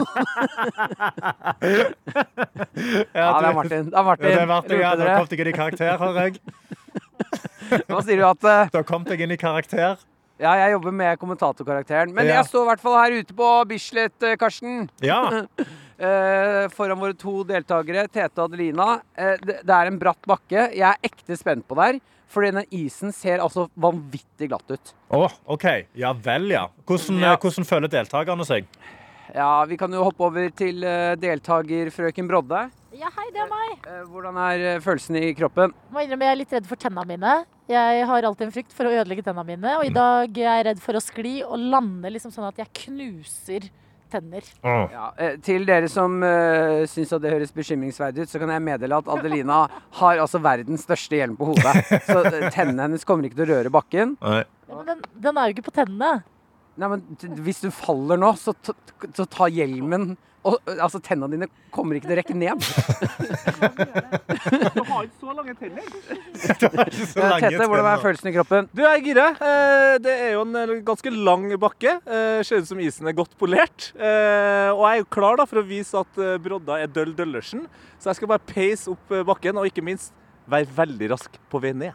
[3.16, 3.90] ja, det er Martin.
[3.90, 4.26] Det er Martin.
[4.30, 6.40] Ja, det er Martin, ja, da kom jeg inn i karakter, hører jeg.
[7.88, 10.00] Hva sier du at eh, Da kom jeg inn i karakter.
[10.42, 12.14] Ja, jeg jobber med kommentatorkarakteren.
[12.18, 12.40] Men Ja.
[12.40, 14.90] jeg står i hvert fall her ute på Bislett, eh, Karsten.
[15.06, 15.46] Ja.
[16.02, 18.88] Eh, foran våre to deltakere, Tete og Adelina.
[19.14, 20.64] Eh, det, det er en bratt bakke.
[20.74, 22.00] Jeg er ekte spent på der.
[22.32, 24.94] For denne isen ser altså vanvittig glatt ut.
[25.12, 25.66] Å, OK.
[26.00, 26.66] Ja vel, ja.
[26.88, 27.34] Hvordan, Ja.
[27.36, 28.66] eh, hvordan føler deltakerne seg?
[29.36, 32.66] Ja, Vi kan jo hoppe over til uh, deltaker frøken Brodde.
[32.92, 33.86] Ja, hei, det er meg.
[33.88, 35.72] Eh, hvordan er følelsen i kroppen?
[35.94, 37.36] Må innrømme jeg er litt redd for tennene mine.
[37.72, 39.78] Jeg har alltid en frykt for å ødelegge tennene mine.
[39.78, 42.74] Og i dag er jeg redd for å skli og lande liksom sånn at jeg
[42.82, 43.70] knuser
[44.12, 44.48] tenner.
[44.64, 48.64] Ja, eh, til dere som uh, syns at det høres bekymringsverdig ut, så kan jeg
[48.66, 49.62] meddele at Adelina
[50.02, 51.76] har altså verdens største hjelm på hodet.
[52.08, 54.18] Så uh, tennene hennes kommer ikke til å røre bakken.
[54.22, 54.44] Ja,
[54.76, 56.12] men den, den er jo ikke på tennene.
[56.80, 58.72] Nei, men t- Hvis du faller nå, så, t
[59.18, 60.14] så ta hjelmen
[60.48, 62.58] og, altså, Tennene dine kommer ikke til å rekke ned.
[64.72, 65.86] Du har ikke så lange tenner.
[66.42, 68.70] Tete, hvordan er følelsen i kroppen?
[68.74, 69.28] Du, jeg er gira.
[69.38, 71.94] Eh, Det er jo en eh, ganske lang bakke.
[72.06, 73.92] Eh, Ser ut som isen er godt polert.
[73.96, 77.68] Eh, Og jeg er jo klar da for å vise at brodda er Døll Døllersen.
[78.02, 80.14] Så jeg skal bare peise opp bakken, og ikke minst
[80.50, 81.94] være veldig rask på vei ned.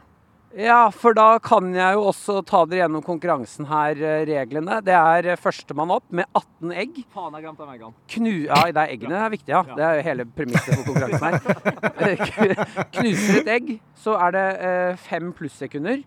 [0.56, 4.78] Ja, for da kan jeg jo også ta dere gjennom konkurransen her, eh, reglene.
[4.84, 7.02] Det er eh, førstemann opp med 18 egg.
[7.12, 7.92] Faen, jeg glemte eggene.
[8.14, 8.30] Knu...
[8.46, 9.76] Ja, det er eggene er viktige, ja.
[9.76, 12.88] Det er jo hele premisset for konkurransen her.
[12.96, 13.68] Knuser et egg,
[14.00, 16.00] så er det eh, fem plussekunder.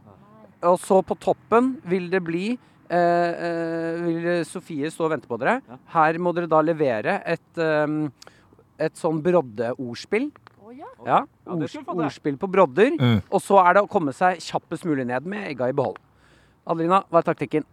[0.65, 2.47] Og så på toppen vil det bli
[2.89, 5.59] Vil Sofie stå og vente på dere.
[5.93, 7.61] Her må dere da levere et,
[8.81, 10.31] et sånn broddeordspill.
[11.05, 12.91] Ja, ords- ordspill på brodder.
[12.99, 13.21] Mm.
[13.31, 15.97] Og så er det å komme seg kjappest mulig ned med egga i behold.
[16.69, 17.65] Adelina, hva er taktikken?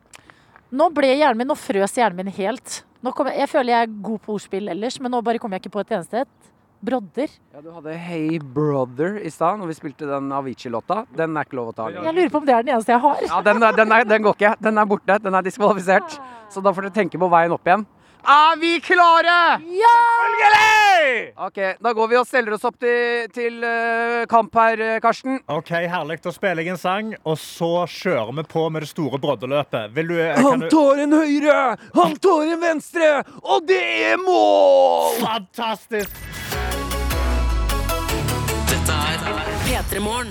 [0.76, 2.82] Nå ble hjernen min, nå frøs hjernen min helt.
[3.04, 5.58] Nå kom jeg, jeg føler jeg er god på ordspill ellers, men nå bare kommer
[5.58, 6.52] jeg ikke på et eneste et.
[6.86, 7.30] Brodder.
[7.54, 11.06] Ja, Du hadde Hey Brother i stad når vi spilte den Avicii-låta.
[11.16, 11.86] Den er ikke lov å ta.
[11.90, 13.22] Jeg lurer på om det er den eneste jeg har.
[13.26, 14.50] Ja, den, den, er, den går ikke.
[14.62, 15.16] Den er borte.
[15.24, 16.18] Den er diskvalifisert.
[16.52, 17.86] Så da får dere tenke på veien opp igjen.
[18.26, 19.60] Er vi klare?
[19.70, 19.96] Ja!
[20.26, 21.32] Selvfølgelig!
[21.36, 25.38] Ok, Da går vi og steller oss opp til, til uh, kamp her, eh, Karsten.
[25.46, 26.18] OK, herlig.
[26.24, 29.94] Da spiller jeg en sang, og så kjører vi på med det store broddeløpet.
[29.94, 31.60] Vil du, Han kan du tar en høyre,
[31.94, 33.14] han tar en venstre,
[33.46, 35.22] og det er mål!
[35.22, 36.22] Fantastisk!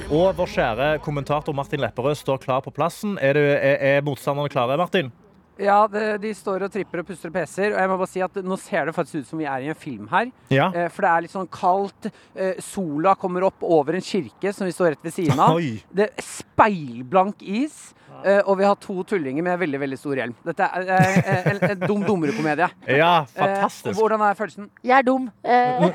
[0.10, 3.16] Og vår kjære kommentator Martin Lepperød står klar på plassen.
[3.22, 5.12] Er, du, er, er motstanderne klare, Martin?
[5.62, 7.72] Ja, det, de står og tripper og puster og peser.
[7.74, 9.70] Og jeg må bare si at nå ser det faktisk ut som vi er i
[9.72, 10.32] en film her.
[10.51, 10.70] Ja.
[10.72, 12.10] Eh, for det er litt sånn kaldt.
[12.36, 15.60] Eh, sola kommer opp over en kirke som vi står rett ved siden av.
[15.60, 15.78] Oi.
[15.95, 17.93] Det er speilblank is.
[18.24, 20.36] Eh, og vi har to tullinger med veldig veldig stor hjelm.
[20.45, 22.68] Dette er eh, en, en dum dummere-komedie.
[23.01, 23.39] Ja, fantastisk.
[23.39, 23.99] fantastisk.
[23.99, 24.70] hvordan er følelsen?
[24.86, 25.28] Jeg er dum.
[25.43, 25.89] Ja,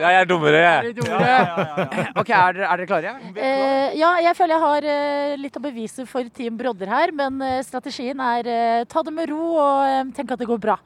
[0.00, 0.96] Jeg er dummere, Er jeg.
[1.08, 1.86] Ja, ja,
[2.20, 3.14] OK, er dere, er dere klare?
[3.36, 8.20] eh, ja, jeg føler jeg har litt å bevise for Team Brodder her, men strategien
[8.20, 10.78] er ta det med ro og tenk at det går bra.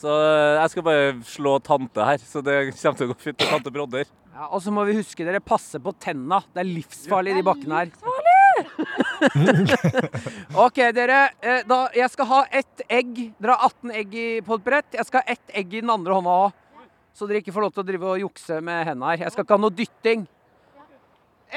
[0.00, 0.08] Så
[0.56, 3.72] jeg skal bare slå tante her, så det kommer til å gå fint med tante
[3.74, 4.08] Brodder.
[4.30, 6.38] Ja, og så må vi huske dere passe på tenna.
[6.54, 7.90] Det er livsfarlig i de bakkene her.
[10.64, 11.20] OK, dere.
[11.40, 13.12] Eh, da, jeg skal ha ett egg.
[13.40, 14.98] Dere har 18 egg i, på et brett.
[14.98, 16.56] Jeg skal ha ett egg i den andre hånda òg.
[17.16, 19.24] Så dere ikke får lov til å drive og jukse med hendene her.
[19.26, 20.26] Jeg skal ikke ha noe dytting.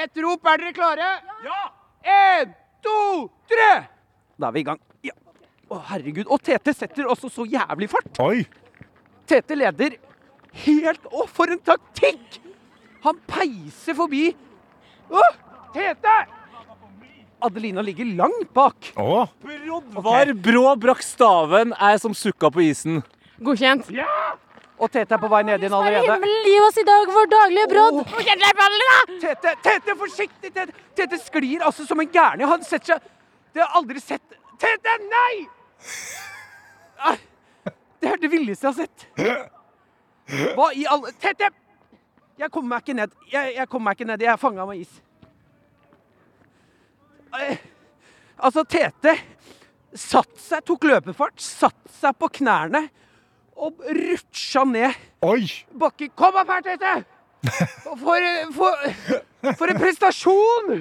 [0.04, 0.50] Et rop.
[0.50, 1.10] Er dere klare?
[1.46, 1.62] Ja!
[2.14, 2.98] En, to,
[3.50, 3.72] tre!
[4.40, 4.82] Da er vi i gang.
[5.06, 5.16] Ja.
[5.70, 6.28] Å, herregud.
[6.28, 8.12] Og Tete setter også så jævlig fart.
[8.26, 8.44] Oi.
[9.30, 9.96] Tete leder
[10.66, 12.42] helt Å, for en taktikk!
[13.04, 14.30] Han peiser forbi.
[15.12, 15.24] Å,
[15.76, 16.18] Tete!
[17.44, 18.94] Adelina ligger langt bak.
[18.96, 19.28] Å.
[20.00, 20.34] okay.
[20.34, 23.02] brå brakk staven, er som sukka på isen.
[23.44, 23.90] Godkjent.
[24.80, 26.08] Og Tete er på vei ned igjen allerede.
[26.08, 28.00] Himmelen, gi oss i dag vår daglige brodd!
[29.22, 30.54] Tete, Tete, forsiktig!
[30.56, 32.48] Tete, Tete sklir altså som en gærning.
[32.50, 33.12] Han setter seg
[33.54, 35.36] Det har jeg aldri sett Tete, nei!
[38.04, 39.08] Det er det villeste jeg har sett.
[40.58, 41.52] Hva i alle Tete!
[42.40, 43.12] Jeg kommer meg ikke ned.
[43.32, 44.24] Jeg, jeg kommer meg ikke ned.
[44.26, 45.02] Jeg er fanga med is.
[47.34, 49.16] Altså, Tete
[49.94, 52.88] satt seg, tok løpefart, satt seg på knærne
[53.54, 55.46] og rutsja ned Oi!
[55.80, 56.12] bakken.
[56.18, 56.96] Kom opp her, Tete!
[58.00, 58.26] For,
[58.56, 58.86] for,
[59.60, 60.78] for en prestasjon!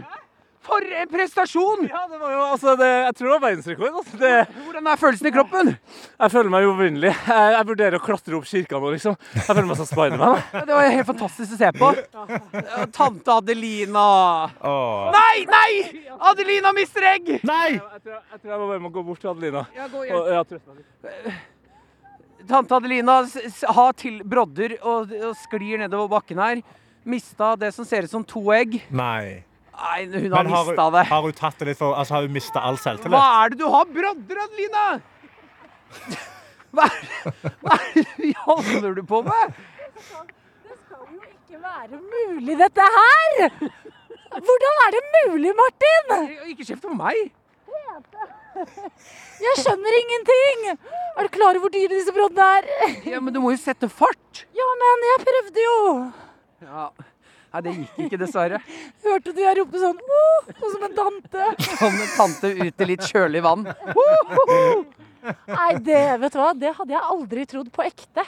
[0.63, 1.89] For en prestasjon!
[1.91, 3.97] Ja, det var jo, altså, det, jeg tror det var verdensrekord.
[3.99, 4.19] Altså.
[4.21, 4.31] Det,
[4.63, 5.71] Hvordan er følelsen i kroppen?
[6.23, 7.11] jeg føler meg uvinnelig.
[7.27, 9.17] Jeg, jeg vurderer å klatre opp kirka nå, liksom.
[9.35, 10.37] Jeg føler meg som Spiderman.
[10.39, 10.45] jeg.
[10.55, 11.91] Ja, Det var helt fantastisk å se på.
[12.63, 14.07] Ja, Tante Adelina.
[14.63, 15.11] Åh.
[15.19, 15.73] Nei, nei!
[16.31, 17.33] Adelina mister egg!
[17.43, 17.69] Nei!
[17.81, 19.67] Jeg tror, jeg tror jeg må bare må gå bort til Adelina.
[19.75, 21.39] Ja, gå Og, ja.
[22.49, 23.21] Tante Adelina
[23.77, 26.63] har til brodder og, og sklir nedover bakken her.
[27.03, 28.79] Mista det som ser ut som to egg.
[28.95, 29.43] Nei.
[29.73, 31.05] Nei, hun har har, mista det.
[31.09, 33.15] har hun tatt det litt for Altså, har hun mista all selvtillit?
[33.17, 34.85] Hva er det du har brodder, Adelina?
[36.73, 36.97] Hva er,
[37.65, 39.57] hva er det holder du på med?
[39.93, 43.33] Det kan jo ikke være mulig, dette her!
[44.33, 46.13] Hvordan er det mulig, Martin?
[46.53, 47.33] Ikke kjeft på meg.
[49.43, 50.65] Jeg skjønner ingenting!
[51.17, 52.69] Er du klar over hvor dyre disse broddene er?
[53.09, 54.45] Ja, Men du må jo sette fart.
[54.57, 55.79] Ja, men jeg prøvde jo!
[56.63, 56.85] Ja.
[57.53, 58.61] Nei, det gikk ikke, dessverre.
[59.07, 61.49] Hørte du jeg ropte sånn oh, som en tante?
[61.83, 63.67] Som en tante ut i litt kjølig vann.
[65.23, 66.55] Nei, det, vet du hva?
[66.57, 68.25] det hadde jeg aldri trodd på ekte.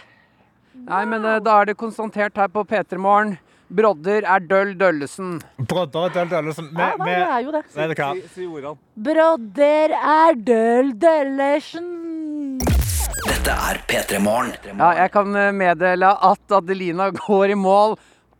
[0.75, 3.37] Nei, men eh, da er det konstatert her på P3 Morgen.
[3.75, 5.39] Brodder er døll Døllesen.
[5.57, 6.68] Brodder er Døll Døllesen.
[6.77, 7.62] Ja, da, det er jo det.
[7.72, 8.11] Vet du hva?
[8.18, 8.77] Si, si ordene.
[9.09, 11.89] Brodder er døll Døllesen.
[13.25, 14.53] Dette er P3 Morgen.
[14.77, 17.97] Ja, jeg kan eh, meddele at Adelina går i mål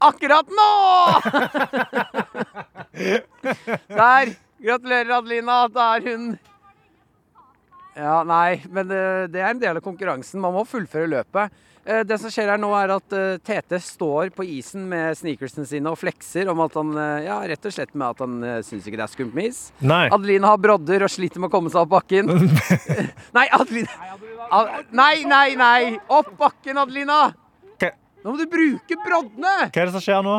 [0.09, 0.71] akkurat nå!
[2.95, 4.35] Der.
[4.65, 5.65] Gratulerer, Adelina.
[5.69, 6.31] Da er hun
[7.95, 10.41] Ja, nei, men eh, det er en del av konkurransen.
[10.43, 11.53] Man må fullføre løpet.
[11.85, 15.69] Eh, Det som skjer her nå, er at eh, Tete står på isen med sneakersene
[15.69, 16.91] sine og flekser om at han
[17.27, 19.61] Ja, rett og slett med at han syns ikke det er skummelt med is.
[19.85, 20.09] Nei.
[20.15, 22.33] Adelina har brodder og sliter med å komme seg opp bakken.
[23.37, 24.19] nei, Adelina.
[24.95, 25.81] Nei, nei, nei!
[26.09, 27.23] Opp bakken, Adelina!
[28.25, 29.55] Nå må du bruke broddene!
[29.69, 30.39] Hva er det som skjer nå?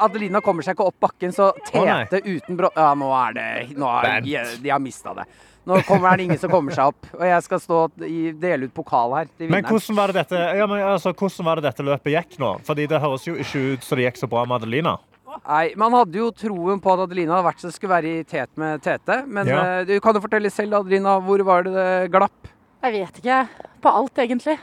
[0.00, 1.50] Adelina kommer seg ikke opp bakken, så.
[1.68, 2.74] Tete uten brodd...
[2.76, 3.46] Ja, nå er det
[3.78, 4.34] nå er, de,
[4.64, 5.24] de har mista det.
[5.68, 7.08] Nå kommer er det ingen som kommer seg opp.
[7.18, 7.98] Og jeg skal stå og
[8.40, 11.60] dele ut pokal her til Men hvordan var det dette, ja, men, altså, hvordan var
[11.60, 12.54] det dette løpet gikk nå?
[12.68, 14.96] Fordi det høres jo ikke ut som det gikk så bra med Adelina.
[15.44, 18.48] Nei, Man hadde jo troen på at Adelina hadde vært så skulle være i tet
[18.60, 19.20] med Tete.
[19.28, 19.60] Men Ja.
[19.80, 22.48] eh, du kan jo fortelle selv, Adelina, hvor var det det glapp?
[22.82, 23.42] Jeg vet ikke.
[23.84, 24.56] På alt, egentlig.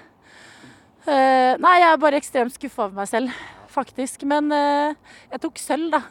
[1.06, 3.34] Eh, nei, jeg er bare ekstremt skuffa over meg selv,
[3.70, 4.24] faktisk.
[4.26, 4.96] Men uh,
[5.34, 6.02] jeg tok sølv, da.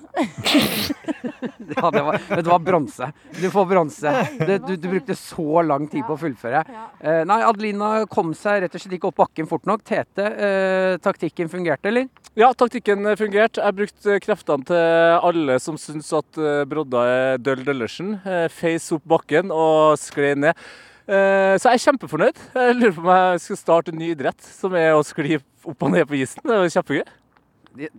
[1.64, 3.06] Ja, det var, det var bronse.
[3.40, 4.10] Du får bronse.
[4.48, 6.60] Det- Du, du brukte så lang tid på å fullføre.
[7.00, 9.82] Uh, nei, Adelina kom seg rett og slett ikke opp bakken fort nok.
[9.88, 12.08] Tete, eh, taktikken fungerte, eller?
[12.38, 13.62] Ja, taktikken fungerte.
[13.64, 16.38] Jeg brukte kreftene til alle som syns at
[16.70, 18.16] brodda er døll Døllersen.
[18.52, 20.64] Face opp bakken og skled ned.
[21.04, 22.38] Eh, Så jeg er kjempefornøyd.
[22.54, 25.82] Jeg lurer på om jeg skal starte en ny idrett, som er å skli opp
[25.84, 26.40] og ned på isen.
[26.44, 27.04] Det er kjempegøy.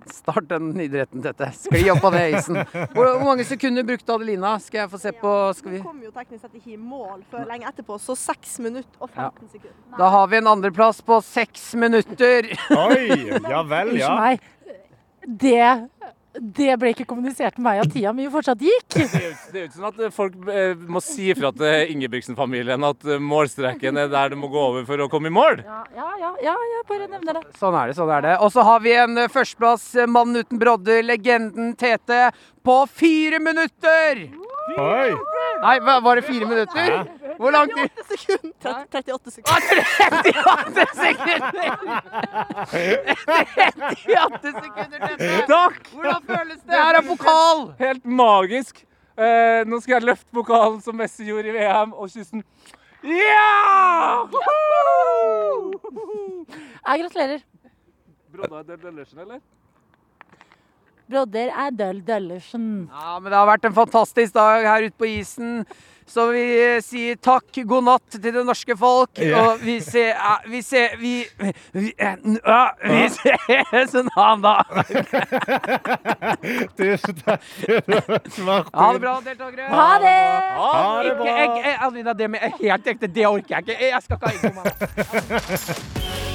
[0.07, 1.49] Start den idretten, Tete.
[1.51, 2.61] Skli opp og ned isen.
[2.95, 4.53] Hvor, hvor mange sekunder brukte Adelina?
[4.63, 5.81] Skal jeg få se på skal vi?
[5.83, 9.49] kom jo teknisk sett ikke i mål før lenge etterpå, så 6 minutter og 15
[9.51, 9.75] sekunder.
[9.99, 12.47] Da har vi en andreplass på seks minutter.
[12.71, 13.03] Oi,
[13.51, 14.13] ja vel, ja.
[14.15, 14.51] Unnskyld meg.
[15.25, 15.89] Det,
[16.39, 18.87] det ble ikke kommunisert med meg at tida mi fortsatt gikk.
[18.95, 22.83] Det er jo ikke- er sånn at eh, folk eh, må si fra til Ingebrigtsen-familien
[22.83, 25.63] at eh, målstreken er der du må gå over for å komme i mål.
[25.63, 27.43] Ja, ja, ja, ja jeg bare nevner det.
[27.59, 27.95] Sånn er det.
[27.95, 28.37] sånn er det.
[28.41, 32.31] Og så har vi en eh, førsteplass, eh, mannen uten brodder, legenden Tete,
[32.65, 34.25] på fire minutter!
[34.81, 35.11] Oi.
[35.61, 37.05] Nei, var det fire minutter?
[37.37, 37.89] Hvor lang tid?
[37.91, 38.85] 38 sekunder.
[38.95, 39.61] 38 sekunder.
[40.55, 41.69] 38 sekunder!
[44.25, 45.87] 38 sekunder, Takk!
[45.93, 46.69] Hvordan føles det?
[46.71, 47.63] Det Her er pokal!
[47.79, 48.83] Helt magisk.
[49.15, 52.43] Eh, nå skal jeg løfte pokalen som Messi gjorde i VM, og kysse den.
[53.05, 54.25] Ja!
[56.85, 57.43] Jeg gratulerer.
[58.35, 59.39] Brodda er Døll Døllersen, eller?
[61.05, 62.63] Brodder er døll døllersen.
[62.89, 65.59] Ja, men det har vært en fantastisk dag her ute på isen.
[66.07, 69.17] Så vi eh, sier takk, god natt til det norske folk.
[69.39, 70.13] Og vi ser
[70.51, 71.13] Vi ser Vi,
[71.73, 72.15] vi, eh,
[72.85, 74.65] vi ses en annen dag.
[76.77, 77.41] Tusen takk.
[78.73, 79.67] Ha det bra, deltakere.
[79.73, 80.15] Ha det!
[80.61, 81.35] Ha det Ikke bra.
[81.41, 81.57] egg.
[81.65, 83.77] eh, Adelina, det med helt ekte, det orker jeg ikke.
[83.89, 84.65] Jeg skal ikke ha på meg.